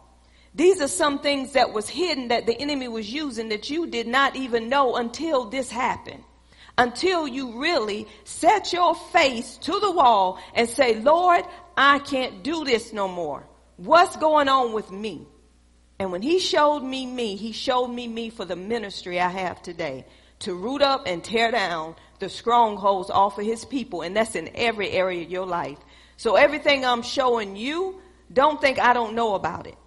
[0.53, 4.07] These are some things that was hidden that the enemy was using that you did
[4.07, 6.24] not even know until this happened.
[6.82, 11.45] Until you really set your face to the wall and say, Lord,
[11.77, 13.47] I can't do this no more.
[13.77, 15.27] What's going on with me?
[15.99, 19.61] And when he showed me me, he showed me me for the ministry I have
[19.61, 20.07] today
[20.39, 24.01] to root up and tear down the strongholds off of his people.
[24.01, 25.77] And that's in every area of your life.
[26.17, 28.01] So everything I'm showing you,
[28.34, 29.77] don't think I don't know about it.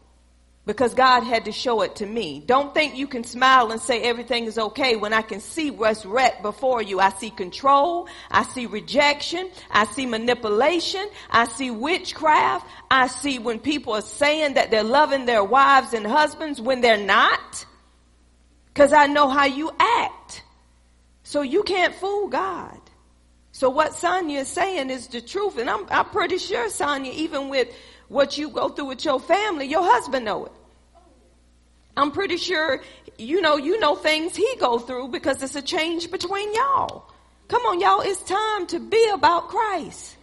[0.67, 2.43] Because God had to show it to me.
[2.45, 6.07] Don't think you can smile and say everything is okay when I can see what's
[6.07, 7.01] right before you.
[7.01, 8.09] I see control.
[8.31, 9.51] I see rejection.
[9.71, 11.07] I see manipulation.
[11.31, 12.67] I see witchcraft.
[12.91, 16.97] I see when people are saying that they're loving their wives and husbands when they're
[16.97, 17.67] not.
[18.73, 20.43] Cause I know how you act.
[21.25, 22.81] So you can't fool God.
[23.53, 25.59] So what Sonia is saying is the truth.
[25.59, 27.69] And I'm, I'm pretty sure, Sonia, even with
[28.09, 30.53] what you go through with your family, your husband know it.
[31.97, 32.83] I'm pretty sure,
[33.19, 37.11] you know, you know things he go through because it's a change between y'all.
[37.49, 40.17] Come on, y'all, it's time to be about Christ.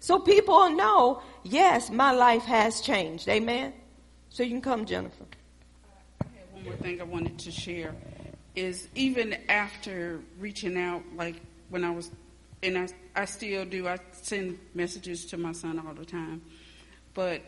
[0.00, 3.28] So people know, yes, my life has changed.
[3.28, 3.72] Amen.
[4.28, 5.24] So you can come, Jennifer.
[6.52, 7.94] One more thing I wanted to share
[8.54, 11.36] is even after reaching out, like
[11.70, 12.10] when I was,
[12.62, 16.42] and I, I still do, I send messages to my son all the time.
[17.14, 17.42] But,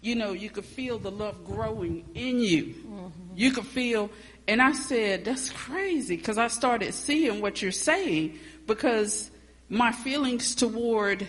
[0.00, 2.64] you know, you could feel the love growing in you.
[2.64, 3.10] Mm-hmm.
[3.36, 4.10] You could feel,
[4.46, 9.30] and I said, that's crazy because I started seeing what you're saying because
[9.68, 11.26] my feelings toward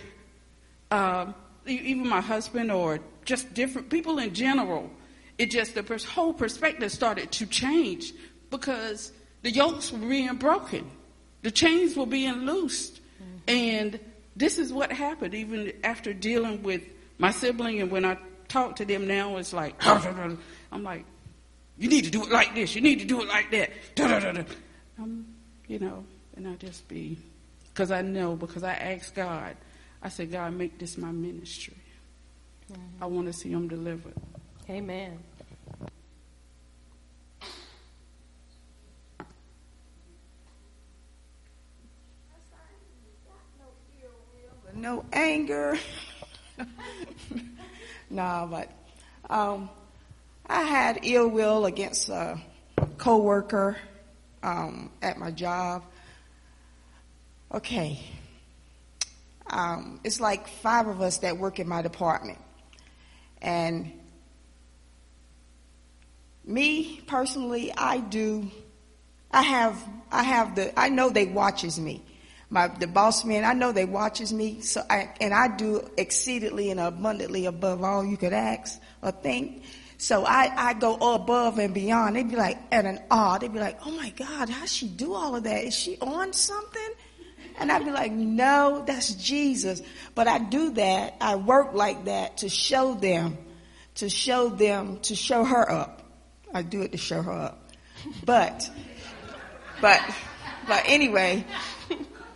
[0.90, 1.32] uh,
[1.66, 4.90] even my husband or just different people in general,
[5.38, 8.12] it just the whole perspective started to change
[8.50, 10.88] because the yokes were being broken,
[11.42, 13.38] the chains were being loosed, mm-hmm.
[13.48, 14.00] and
[14.36, 16.82] this is what happened even after dealing with
[17.18, 20.38] my sibling and when I talk to them now, it's like I'm
[20.82, 21.04] like,
[21.78, 23.70] you need to do it like this, you need to do it like that,
[24.98, 25.26] um,
[25.66, 26.04] you know,
[26.36, 27.18] and I just be
[27.68, 29.56] because I know because I asked God,
[30.02, 31.76] I said, God, make this my ministry.
[32.72, 33.02] Mm-hmm.
[33.02, 34.14] I want to see them delivered.
[34.70, 35.18] Amen.
[44.74, 45.78] No anger.
[48.10, 48.70] no, but
[49.30, 49.68] um,
[50.46, 52.38] I had ill will against a
[52.98, 53.76] coworker
[54.42, 55.84] um, at my job.
[57.52, 58.00] Okay,
[59.48, 62.38] um, it's like five of us that work in my department,
[63.40, 63.92] and
[66.44, 68.50] me personally, I do.
[69.30, 69.82] I have.
[70.10, 70.78] I have the.
[70.78, 72.02] I know they watches me.
[72.54, 73.44] My the boss man.
[73.44, 74.60] I know they watches me.
[74.60, 79.64] So I and I do exceedingly and abundantly above all you could ask or think.
[79.98, 82.14] So I, I go above and beyond.
[82.14, 83.38] They'd be like at an awe.
[83.38, 85.64] They'd be like, "Oh my God, how she do all of that?
[85.64, 86.90] Is she on something?"
[87.58, 89.80] And I'd be like, no, that's Jesus.
[90.14, 91.14] But I do that.
[91.20, 93.38] I work like that to show them,
[93.96, 96.02] to show them, to show her up.
[96.52, 97.70] I do it to show her up.
[98.24, 98.68] But,
[99.80, 100.00] but,
[100.66, 101.44] but anyway,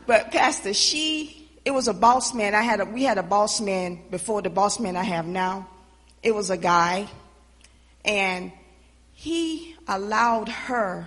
[0.08, 2.52] but Pastor, she, it was a boss man.
[2.52, 5.68] I had a, we had a boss man before the boss man I have now.
[6.24, 7.06] It was a guy.
[8.04, 8.50] And
[9.12, 11.06] he allowed her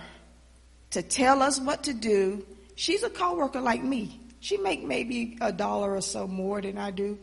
[0.92, 4.18] to tell us what to do She's a coworker like me.
[4.40, 7.18] She make maybe a dollar or so more than I do,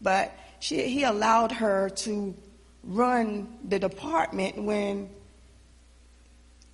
[0.00, 2.34] but she, he allowed her to
[2.82, 5.10] run the department when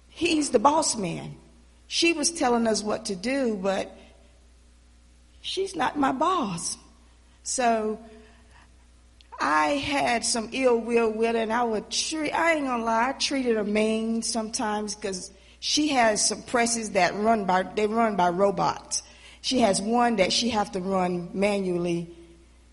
[0.09, 1.35] he's the boss man.
[1.89, 3.91] She was telling us what to do, but
[5.41, 6.77] she's not my boss.
[7.43, 7.99] So
[9.41, 13.11] I had some ill will with her, and I would treat, I ain't gonna lie,
[13.11, 15.31] I treated her mean sometimes because
[15.61, 19.03] she has some presses that run by, they run by robots.
[19.41, 22.11] She has one that she have to run manually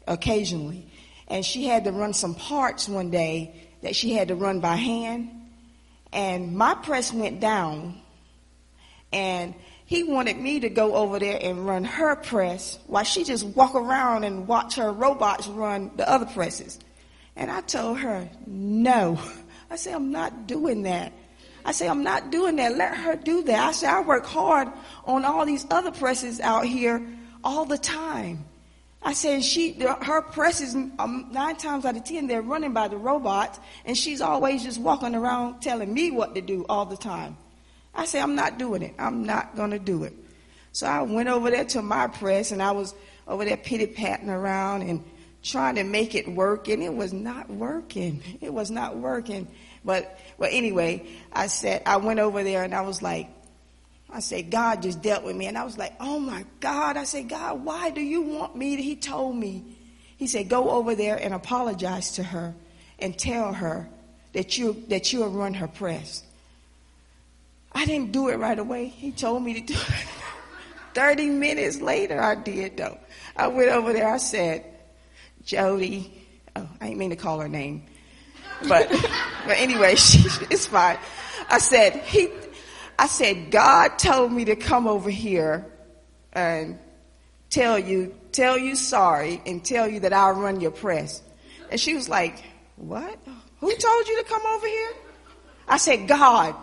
[0.07, 0.87] occasionally.
[1.27, 4.75] And she had to run some parts one day that she had to run by
[4.75, 5.29] hand.
[6.11, 8.01] And my press went down.
[9.11, 9.55] And
[9.85, 13.75] he wanted me to go over there and run her press while she just walk
[13.75, 16.79] around and watch her robots run the other presses.
[17.35, 19.19] And I told her, no.
[19.69, 21.13] I said, I'm not doing that.
[21.63, 22.75] I say, I'm not doing that.
[22.75, 23.69] Let her do that.
[23.69, 24.69] I say, I work hard
[25.05, 27.05] on all these other presses out here
[27.43, 28.45] all the time.
[29.03, 32.97] I said, she, her presses, um, nine times out of ten, they're running by the
[32.97, 37.37] robots, and she's always just walking around telling me what to do all the time.
[37.95, 38.93] I say, I'm not doing it.
[38.99, 40.13] I'm not going to do it.
[40.71, 42.93] So I went over there to my press, and I was
[43.27, 45.03] over there pity patting around and
[45.41, 48.21] trying to make it work, and it was not working.
[48.41, 49.47] It was not working.
[49.85, 53.29] But, but anyway, I said, I went over there and I was like,
[54.09, 55.45] I said, God just dealt with me.
[55.45, 56.97] And I was like, oh my God.
[56.97, 58.81] I said, God, why do you want me?
[58.81, 59.63] He told me.
[60.17, 62.55] He said, go over there and apologize to her
[62.97, 63.87] and tell her
[64.33, 66.23] that you, that you'll run her press.
[67.75, 68.87] I didn't do it right away.
[68.87, 70.07] He told me to do it.
[70.93, 72.97] 30 minutes later, I did though.
[73.35, 74.07] I went over there.
[74.07, 74.63] I said,
[75.43, 77.83] Jody, oh, I didn't mean to call her name.
[78.67, 78.89] But,
[79.45, 80.19] but anyway, she,
[80.49, 80.97] it's fine.
[81.49, 82.29] I said, he,
[82.97, 85.65] I said, God told me to come over here
[86.31, 86.79] and
[87.49, 91.21] tell you, tell you sorry and tell you that I'll run your press.
[91.69, 92.41] And she was like,
[92.77, 93.19] what?
[93.59, 94.93] Who told you to come over here?
[95.67, 96.55] I said, God.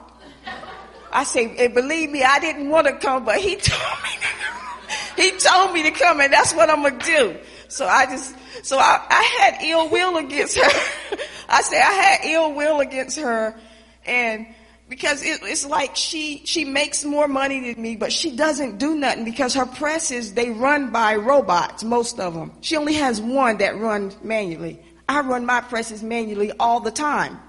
[1.12, 5.22] I say, and believe me, I didn't want to come, but he told me to,
[5.22, 7.36] he told me to come and that's what I'm going to do.
[7.68, 10.62] So I just, so I, I had ill will against her.
[11.48, 13.58] I said I had ill will against her
[14.06, 14.46] and
[14.88, 18.94] because it, it's like she she makes more money than me, but she doesn't do
[18.94, 22.52] nothing because her presses they run by robots, most of them.
[22.60, 24.80] She only has one that runs manually.
[25.08, 27.40] I run my presses manually all the time.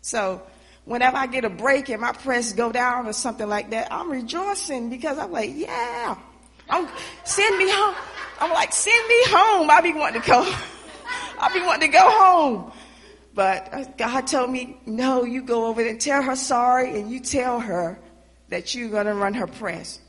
[0.00, 0.42] So
[0.88, 4.10] whenever I get a break and my press go down or something like that, I'm
[4.10, 6.16] rejoicing because I'm like, yeah,
[6.68, 6.88] I'm
[7.24, 7.94] send me home.
[8.40, 9.70] I'm like, send me home.
[9.70, 10.40] I be wanting to go.
[11.40, 12.72] I be wanting to go home.
[13.34, 17.10] But uh, God told me, no, you go over there and tell her sorry and
[17.10, 17.98] you tell her
[18.48, 20.00] that you're going to run her press.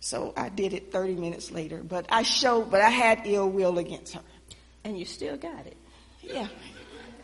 [0.00, 3.78] So I did it 30 minutes later, but I showed, but I had ill will
[3.78, 4.20] against her.
[4.84, 5.76] And you still got it.
[6.20, 6.48] Yeah.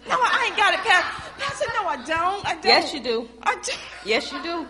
[0.09, 1.32] No, I ain't got it, Pastor.
[1.38, 2.46] Pastor, no, I don't.
[2.46, 2.64] I don't.
[2.64, 3.28] Yes, you do.
[3.42, 3.72] I do.
[4.05, 4.66] Yes, you do.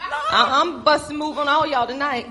[0.00, 2.26] I- uh-uh, I'm busting move on all y'all tonight.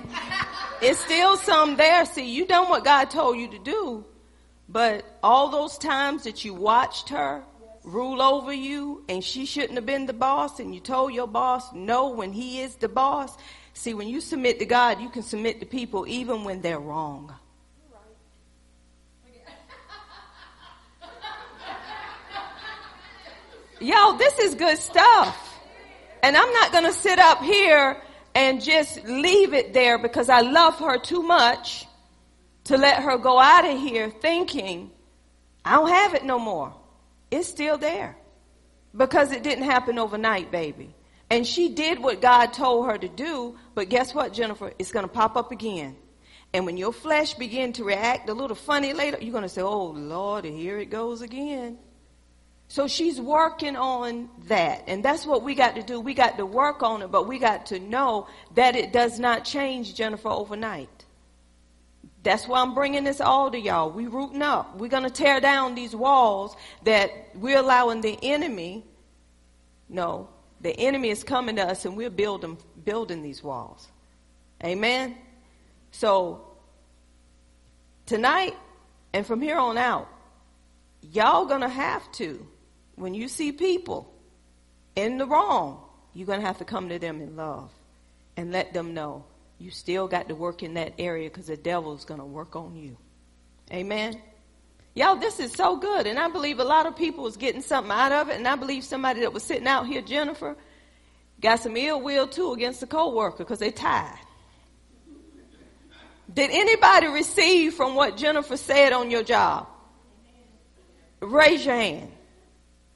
[0.82, 2.06] It's still some there.
[2.06, 4.06] See, you done what God told you to do,
[4.70, 7.44] but all those times that you watched her
[7.84, 11.72] rule over you and she shouldn't have been the boss and you told your boss
[11.74, 13.36] no when he is the boss.
[13.74, 17.34] See, when you submit to God, you can submit to people even when they're wrong.
[23.80, 25.60] Yo, this is good stuff.
[26.24, 28.02] And I'm not going to sit up here
[28.34, 31.86] and just leave it there because I love her too much
[32.66, 34.92] to let her go out of here thinking,
[35.64, 36.74] I don't have it no more.
[37.32, 38.18] It's still there
[38.96, 40.96] because it didn't happen overnight, baby.
[41.30, 44.72] And she did what God told her to do, but guess what, Jennifer?
[44.80, 45.96] It's going to pop up again.
[46.54, 49.62] And when your flesh begin to react a little funny later, you're going to say,
[49.62, 51.78] "Oh Lord, here it goes again."
[52.68, 54.84] So she's working on that.
[54.88, 56.00] And that's what we got to do.
[56.00, 59.46] We got to work on it, but we got to know that it does not
[59.46, 60.90] change Jennifer overnight.
[62.24, 63.92] That's why I'm bringing this all to y'all.
[63.92, 64.78] We rooting up.
[64.78, 68.84] We're going to tear down these walls that we're allowing the enemy.
[69.88, 70.30] No,
[70.62, 73.88] the enemy is coming to us and we're building, building these walls.
[74.64, 75.16] Amen.
[75.92, 76.48] So
[78.08, 78.56] tonight
[79.14, 80.10] and from here on out,
[81.02, 82.48] y'all gonna have to,
[82.96, 84.14] when you see people
[84.96, 85.82] in the wrong,
[86.14, 87.72] you're gonna have to come to them in love
[88.38, 89.26] and let them know
[89.60, 92.98] you still got to work in that area because the devil's gonna work on you.
[93.72, 94.22] Amen.
[94.94, 97.92] Y'all, this is so good, and I believe a lot of people is getting something
[97.92, 100.56] out of it, and I believe somebody that was sitting out here, Jennifer,
[101.42, 104.18] got some ill will too against a coworker because they tied.
[106.34, 109.68] Did anybody receive from what Jennifer said on your job?
[111.22, 112.12] Raise your hand.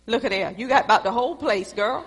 [0.10, 0.53] Look at there.
[0.57, 2.03] You got about the whole place, girl.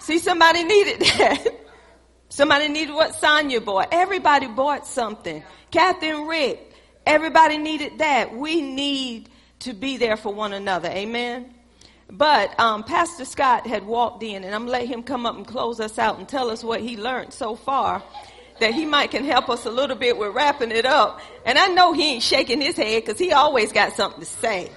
[0.00, 1.46] See, somebody needed that.
[2.28, 3.88] somebody needed what Sonya bought.
[3.92, 5.42] Everybody bought something.
[5.76, 6.72] And Rick.
[7.06, 8.34] Everybody needed that.
[8.34, 9.28] We need
[9.60, 10.88] to be there for one another.
[10.88, 11.54] Amen.
[12.10, 15.80] But um, Pastor Scott had walked in, and I'm let him come up and close
[15.80, 18.02] us out and tell us what he learned so far
[18.60, 21.20] that he might can help us a little bit with wrapping it up.
[21.44, 24.70] And I know he ain't shaking his head because he always got something to say.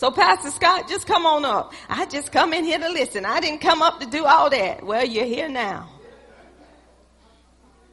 [0.00, 1.74] So Pastor Scott, just come on up.
[1.86, 3.26] I just come in here to listen.
[3.26, 4.82] I didn't come up to do all that.
[4.82, 5.90] Well, you're here now.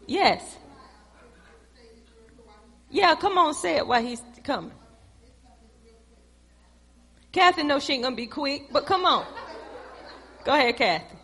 [0.06, 0.42] Yes.
[2.90, 4.72] Yeah, come on, say it while he's coming.
[7.34, 9.26] Kathy knows she ain't gonna be quick, but come on.
[10.46, 11.17] Go ahead, Kathy.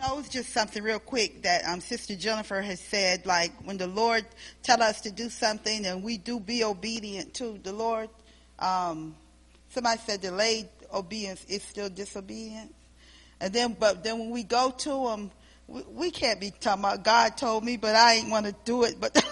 [0.00, 3.26] No, it's just something real quick that um, Sister Jennifer has said.
[3.26, 4.24] Like when the Lord
[4.62, 8.08] tell us to do something and we do be obedient to the Lord.
[8.58, 9.14] Um,
[9.68, 12.72] somebody said delayed obedience is still disobedience.
[13.42, 15.30] And then, but then when we go to Him,
[15.66, 18.84] we, we can't be talking about God told me, but I ain't want to do
[18.84, 18.96] it.
[18.98, 19.12] But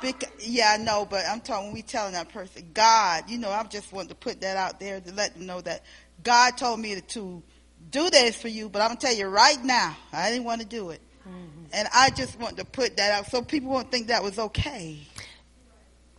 [0.00, 1.04] because, yeah, I know.
[1.04, 4.40] But I'm talking we telling that person, God, you know, I'm just wanting to put
[4.40, 5.82] that out there to let them know that
[6.22, 7.42] God told me to.
[7.94, 10.60] To do this for you, but I'm gonna tell you right now, I didn't want
[10.60, 11.00] to do it.
[11.26, 11.64] Mm-hmm.
[11.72, 14.98] And I just want to put that out so people won't think that was okay.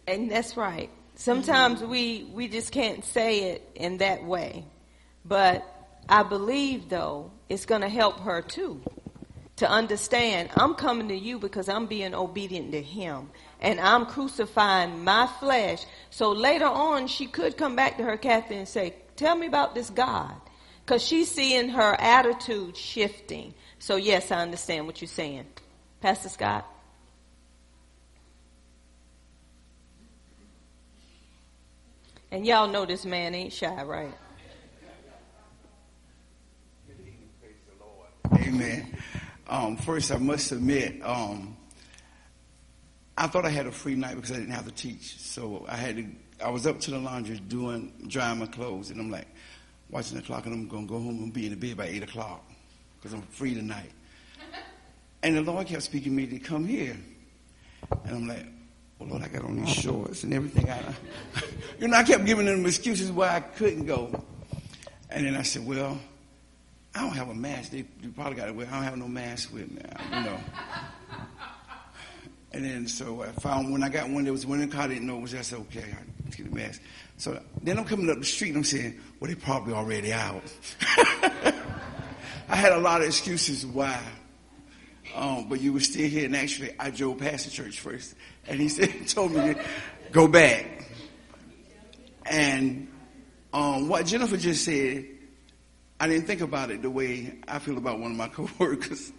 [0.07, 0.89] And that's right.
[1.15, 1.91] Sometimes mm-hmm.
[1.91, 4.65] we, we just can't say it in that way.
[5.23, 5.65] But
[6.09, 8.81] I believe though, it's gonna help her too.
[9.57, 13.29] To understand, I'm coming to you because I'm being obedient to him.
[13.61, 15.85] And I'm crucifying my flesh.
[16.09, 19.73] So later on, she could come back to her, Kathy, and say, tell me about
[19.73, 20.35] this God
[20.85, 23.55] because she's seeing her attitude shifting.
[23.79, 25.45] So, yes, I understand what you're saying.
[25.99, 26.65] Pastor Scott?
[32.31, 34.13] And y'all know this man ain't shy, right?
[38.35, 38.97] Amen.
[39.47, 41.57] Um, first, I must admit, um,
[43.17, 45.17] I thought I had a free night because I didn't have to teach.
[45.17, 46.05] So I had to,
[46.43, 49.27] I was up to the laundry doing, drying my clothes, and I'm like,
[49.89, 51.87] watching the clock, and I'm going to go home and be in the bed by
[51.87, 52.43] 8 o'clock
[52.97, 53.91] because I'm free tonight.
[55.23, 56.95] And the Lord kept speaking to me to come here.
[58.03, 58.45] And I'm like,
[59.01, 60.69] oh Lord, I got on these shorts and everything.
[60.69, 60.81] I,
[61.79, 64.23] you know, I kept giving them excuses why I couldn't go.
[65.09, 65.99] And then I said, well,
[66.93, 67.71] I don't have a mask.
[67.71, 68.51] They, you probably got it.
[68.51, 69.81] I don't have no mask with me,
[70.13, 70.39] you know.
[72.55, 75.05] And then so I found when I got one that was the car, I didn't
[75.05, 75.31] know it was.
[75.31, 76.81] Said, okay, I get the mask.
[77.17, 80.41] So then I'm coming up the street and I'm saying, well, they probably already out.
[82.47, 83.99] I had a lot of excuses why.
[85.13, 88.15] Um, but you were still here, and actually, I drove past the church first,
[88.47, 89.65] and he said, told me to
[90.13, 90.89] go back.
[92.25, 92.87] And
[93.51, 95.05] um, what Jennifer just said,
[95.99, 99.11] I didn't think about it the way I feel about one of my coworkers.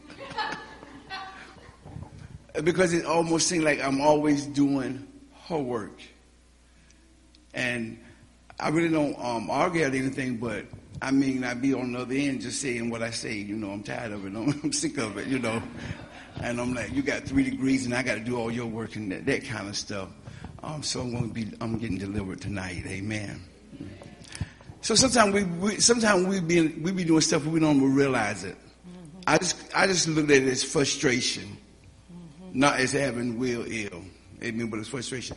[2.65, 5.07] Because it almost seemed like I'm always doing
[5.47, 6.01] her work.
[7.55, 7.99] And
[8.59, 10.65] I really don't um, argue at anything, but
[11.01, 13.35] I mean, I be on the other end just saying what I say.
[13.35, 14.35] You know, I'm tired of it.
[14.37, 15.63] I'm sick of it, you know.
[16.41, 18.97] And I'm like, you got three degrees and I got to do all your work
[18.97, 20.09] and that, that kind of stuff.
[20.63, 22.85] Um, so I'm going to be, I'm getting delivered tonight.
[22.87, 23.43] Amen.
[24.81, 28.57] So sometimes we, we sometimes we be, we be doing stuff we don't realize it.
[29.27, 31.57] I just, I just look at it as frustration.
[32.57, 34.03] Not as having will ill.
[34.43, 34.69] Amen.
[34.69, 35.37] But it's frustration.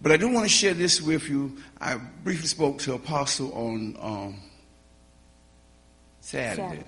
[0.00, 1.56] But I do want to share this with you.
[1.80, 4.40] I briefly spoke to Apostle on, um,
[6.20, 6.62] Saturday.
[6.62, 6.84] Saturday.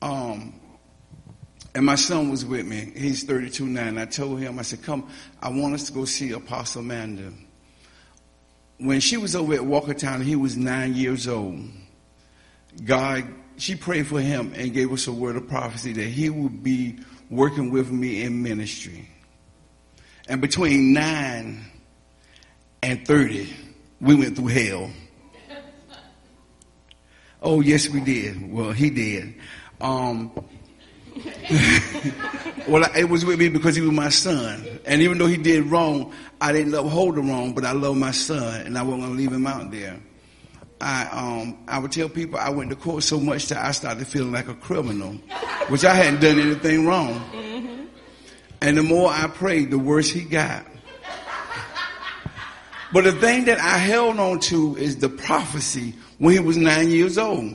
[0.00, 0.54] Um,
[1.74, 2.92] and my son was with me.
[2.96, 3.88] He's 32 now.
[3.88, 5.08] And I told him, I said, come,
[5.40, 7.30] I want us to go see Apostle Amanda.
[8.78, 11.60] When she was over at Walkertown, he was nine years old.
[12.84, 13.26] God,
[13.58, 16.98] she prayed for him and gave us a word of prophecy that he would be
[17.32, 19.08] working with me in ministry.
[20.28, 21.64] And between nine
[22.82, 23.52] and 30,
[24.00, 24.90] we went through hell.
[27.42, 28.52] Oh, yes, we did.
[28.52, 29.34] Well, he did.
[29.80, 30.30] Um,
[32.68, 34.80] well, it was with me because he was my son.
[34.84, 37.96] And even though he did wrong, I didn't love hold him wrong, but I love
[37.96, 39.98] my son and I wasn't going to leave him out there.
[40.82, 44.06] I, um, I would tell people I went to court so much that I started
[44.06, 45.12] feeling like a criminal,
[45.68, 47.14] which I hadn't done anything wrong.
[47.32, 47.84] Mm-hmm.
[48.60, 50.66] And the more I prayed, the worse he got.
[52.92, 56.90] But the thing that I held on to is the prophecy when he was nine
[56.90, 57.54] years old.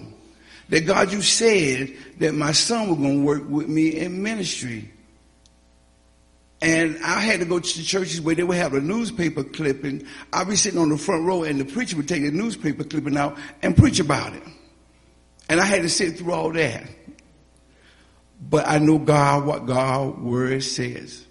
[0.70, 4.92] That God, you said that my son was going to work with me in ministry.
[6.62, 10.08] And I had to go to churches where they would have a newspaper clipping.
[10.34, 13.16] I'd be sitting on the front row and the preacher would take the newspaper clipping
[13.16, 14.44] out and preach about it.
[15.50, 16.84] And I had to sit through all that.
[18.42, 21.26] But I know God, what God word says.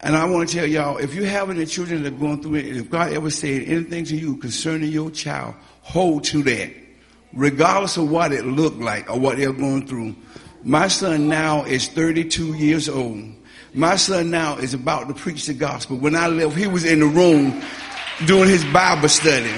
[0.00, 2.56] And I want to tell y'all, if you have any children that are going through
[2.56, 6.72] it, if God ever said anything to you concerning your child, hold to that.
[7.32, 10.14] Regardless of what it looked like or what they're going through.
[10.62, 13.34] My son now is 32 years old.
[13.74, 15.96] My son now is about to preach the gospel.
[15.96, 17.60] When I left, he was in the room
[18.24, 19.50] doing his Bible study.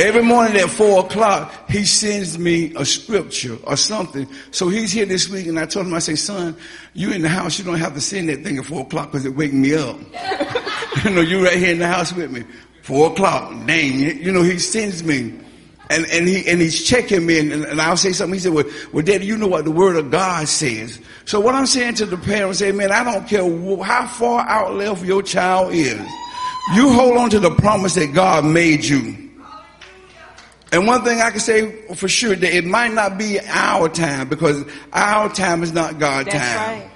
[0.00, 4.26] Every morning at four o'clock, he sends me a scripture or something.
[4.50, 6.56] So he's here this week, and I told him, I say, son,
[6.94, 9.24] you in the house, you don't have to send that thing at four o'clock because
[9.24, 9.96] it wake me up.
[11.04, 12.42] you know, you right here in the house with me.
[12.82, 14.16] Four o'clock, dang, it.
[14.16, 15.38] you know, he sends me.
[15.90, 18.34] And, and he, and he's checking me and, and I'll say something.
[18.34, 21.00] He said, well, well, daddy, you know what the word of God says.
[21.24, 23.42] So what I'm saying to the parents, say, man, I don't care
[23.82, 26.00] how far out left your child is.
[26.76, 29.30] You hold on to the promise that God made you.
[30.70, 34.28] And one thing I can say for sure that it might not be our time
[34.28, 36.80] because our time is not God's That's time.
[36.82, 36.90] Right.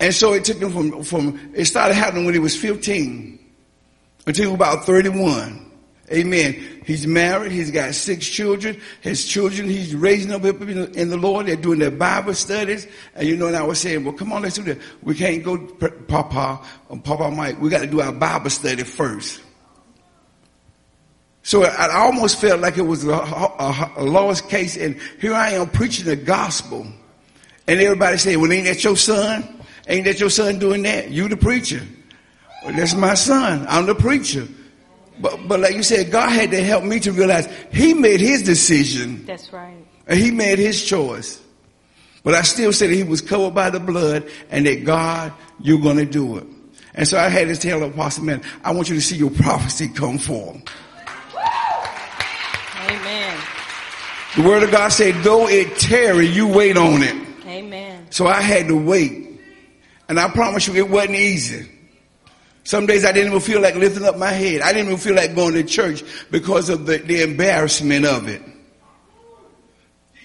[0.00, 3.38] And so it took him from, from, it started happening when he was 15
[4.28, 5.64] until about 31.
[6.12, 6.82] Amen.
[6.84, 7.52] He's married.
[7.52, 8.80] He's got six children.
[9.00, 11.46] His children, he's raising up in the Lord.
[11.46, 12.86] They're doing their Bible studies.
[13.14, 14.78] And you know, and I was saying, well, come on, let's do that.
[15.02, 17.60] We can't go, Papa, um, Papa Mike.
[17.60, 19.42] We got to do our Bible study first.
[21.42, 24.76] So I almost felt like it was a, a, a lost case.
[24.76, 26.86] And here I am preaching the gospel.
[27.66, 29.64] And everybody saying, well, ain't that your son?
[29.88, 31.10] Ain't that your son doing that?
[31.10, 31.80] You the preacher.
[32.64, 33.66] Well, that's my son.
[33.68, 34.46] I'm the preacher.
[35.20, 38.42] But, but like you said, God had to help me to realize he made his
[38.42, 39.24] decision.
[39.26, 39.76] That's right.
[40.06, 41.40] And he made his choice.
[42.22, 45.96] But I still said he was covered by the blood and that God, you're going
[45.96, 46.46] to do it.
[46.94, 49.30] And so I had to tell the apostle, man, I want you to see your
[49.30, 50.62] prophecy come forth.
[52.88, 53.38] Amen.
[54.36, 57.16] The word of God said, though it tarry, you wait on it.
[57.46, 58.06] Amen.
[58.10, 59.40] So I had to wait.
[60.08, 61.68] And I promise you, it wasn't easy.
[62.68, 64.60] Some days I didn't even feel like lifting up my head.
[64.60, 68.42] I didn't even feel like going to church because of the, the embarrassment of it.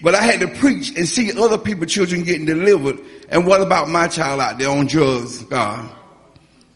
[0.02, 3.00] But I had to preach and see other people, children getting delivered.
[3.30, 5.90] And what about my child out there on drugs, God?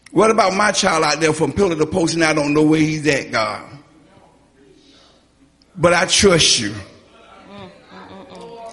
[0.09, 2.79] What about my child out there from pillar to post and I don't know where
[2.79, 3.69] he's at, God?
[5.75, 6.73] But I trust you.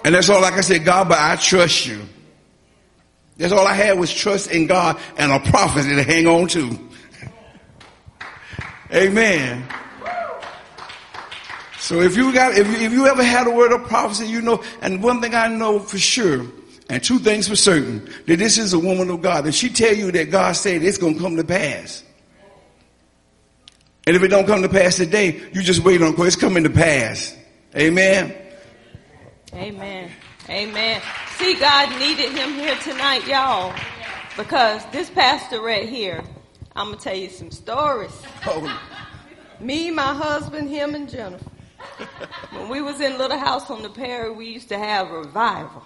[0.03, 2.01] And that's all like I said, God, but I trust you.
[3.37, 6.86] That's all I had was trust in God and a prophecy to hang on to.
[8.91, 9.67] Amen.
[11.79, 14.41] So if you got, if you, if you ever had a word of prophecy, you
[14.41, 16.45] know, and one thing I know for sure,
[16.89, 19.45] and two things for certain, that this is a woman of God.
[19.45, 22.03] If she tell you that God said it's going to come to pass.
[24.05, 26.19] And if it don't come to pass today, you just wait on it.
[26.19, 27.35] It's coming to pass.
[27.75, 28.33] Amen.
[29.53, 30.11] Amen.
[30.49, 31.01] Amen.
[31.37, 33.75] See, God needed him here tonight, y'all,
[34.37, 36.23] because this pastor right here,
[36.77, 38.21] I'm gonna tell you some stories.
[38.45, 38.81] Oh.
[39.59, 41.43] Me, my husband, him, and Jennifer.
[42.51, 45.81] when we was in Little House on the Prairie, we used to have revival,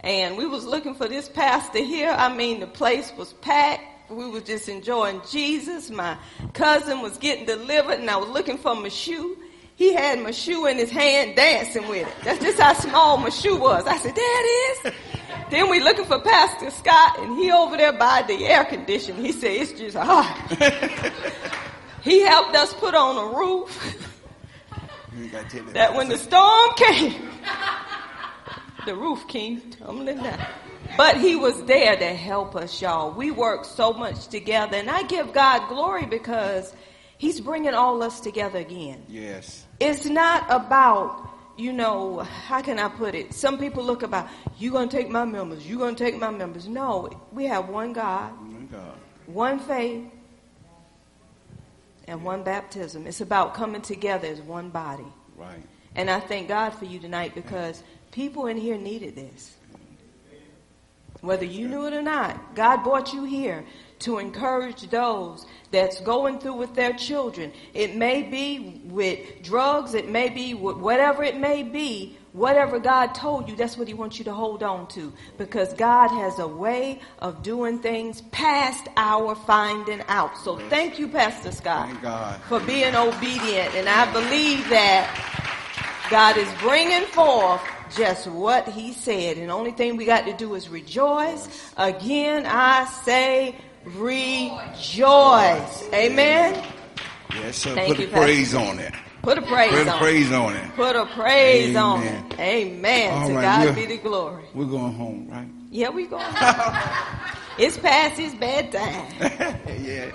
[0.00, 2.10] and we was looking for this pastor here.
[2.10, 4.10] I mean, the place was packed.
[4.10, 5.88] We was just enjoying Jesus.
[5.88, 6.18] My
[6.52, 9.38] cousin was getting delivered, and I was looking for my shoe.
[9.76, 12.14] He had my shoe in his hand, dancing with it.
[12.24, 13.86] That's just how small my shoe was.
[13.86, 14.92] I said, "There it is."
[15.50, 19.20] Then we looking for Pastor Scott, and he over there by the air conditioner.
[19.20, 20.32] He said, "It's just hot."
[22.02, 24.08] he helped us put on a roof.
[25.72, 27.28] that when the storm came,
[28.86, 30.46] the roof came tumbling down.
[30.96, 33.12] But he was there to help us, y'all.
[33.12, 36.74] We worked so much together, and I give God glory because
[37.22, 39.04] He's bringing all us together again.
[39.08, 39.64] Yes.
[39.78, 43.32] It's not about, you know, how can I put it?
[43.32, 44.28] Some people look about,
[44.58, 46.66] you gonna take my members, you gonna take my members.
[46.66, 48.98] No, we have one God, One God.
[49.26, 50.02] one faith,
[52.08, 53.06] and one baptism.
[53.06, 55.06] It's about coming together as one body.
[55.36, 55.62] Right.
[55.94, 59.54] And I thank God for you tonight because people in here needed this.
[61.20, 63.64] Whether you knew it or not, God brought you here
[64.02, 67.52] to encourage those that's going through with their children.
[67.74, 72.18] It may be with drugs, it may be with whatever it may be.
[72.32, 75.12] Whatever God told you, that's what He wants you to hold on to.
[75.36, 80.38] Because God has a way of doing things past our finding out.
[80.38, 81.90] So thank you, Pastor Scott,
[82.48, 83.74] for being obedient.
[83.74, 87.60] And I believe that God is bringing forth
[87.96, 89.36] just what he said.
[89.36, 91.72] And the only thing we got to do is rejoice.
[91.76, 95.82] Again, I say rejoice.
[95.92, 96.64] Amen.
[97.34, 97.74] Yes, sir.
[97.74, 98.24] Thank Put you, a Pastor.
[98.24, 98.94] praise on it.
[99.22, 100.34] Put a praise Put a on praise it.
[100.34, 100.74] on it.
[100.74, 102.38] Put a praise on it.
[102.40, 103.12] Amen.
[103.12, 104.44] All to right, God be the glory.
[104.52, 105.48] We're going home, right?
[105.70, 106.24] Yeah, we going.
[107.58, 109.06] it's past his bedtime.
[109.80, 110.10] yeah.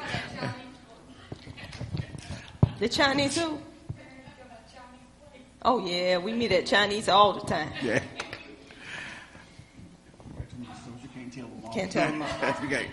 [2.80, 3.58] The Chinese who?
[5.64, 7.72] Oh yeah, we meet at Chinese all the time.
[7.82, 8.04] Yeah.
[11.74, 12.30] Can't tell them all.
[12.66, 12.88] okay.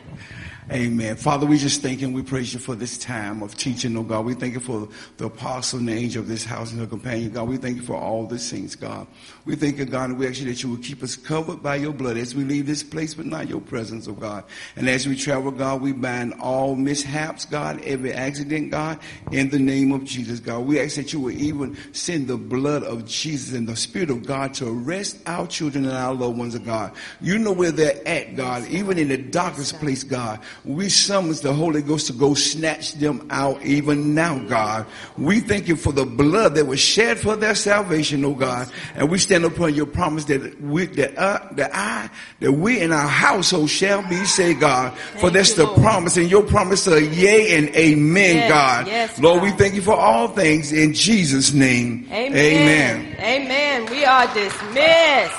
[0.73, 1.17] Amen.
[1.17, 4.25] Father, we just thank and we praise you for this time of teaching, oh God.
[4.25, 4.89] We thank you for
[5.19, 7.49] the apostle and the angel of this house and her companion, God.
[7.49, 9.07] We thank you for all the saints, God.
[9.45, 11.77] We thank you, God, and we ask you that you will keep us covered by
[11.77, 14.45] your blood as we leave this place, but not your presence, oh God.
[14.75, 19.01] And as we travel, God, we bind all mishaps, God, every accident, God,
[19.33, 20.61] in the name of Jesus, God.
[20.61, 24.25] We ask that you will even send the blood of Jesus and the Spirit of
[24.25, 26.93] God to arrest our children and our loved ones, oh God.
[27.21, 30.41] You know where they're at, God, even in the darkest place, God.
[30.65, 34.87] We summons the Holy Ghost to go snatch them out even now, God.
[35.17, 38.71] We thank you for the blood that was shed for their salvation, oh God.
[38.95, 42.11] And we stand upon your promise that we, that, uh, that I,
[42.41, 44.97] that we in our household shall be saved, God.
[45.21, 45.81] For that's you, the Lord.
[45.81, 48.87] promise and your promise are yea and amen, Yes, God.
[48.87, 49.45] yes, Lord, God.
[49.45, 52.07] we thank you for all things in Jesus' name.
[52.11, 52.33] Amen.
[52.35, 53.17] amen.
[53.21, 53.91] Amen.
[53.91, 55.35] We are dismissed.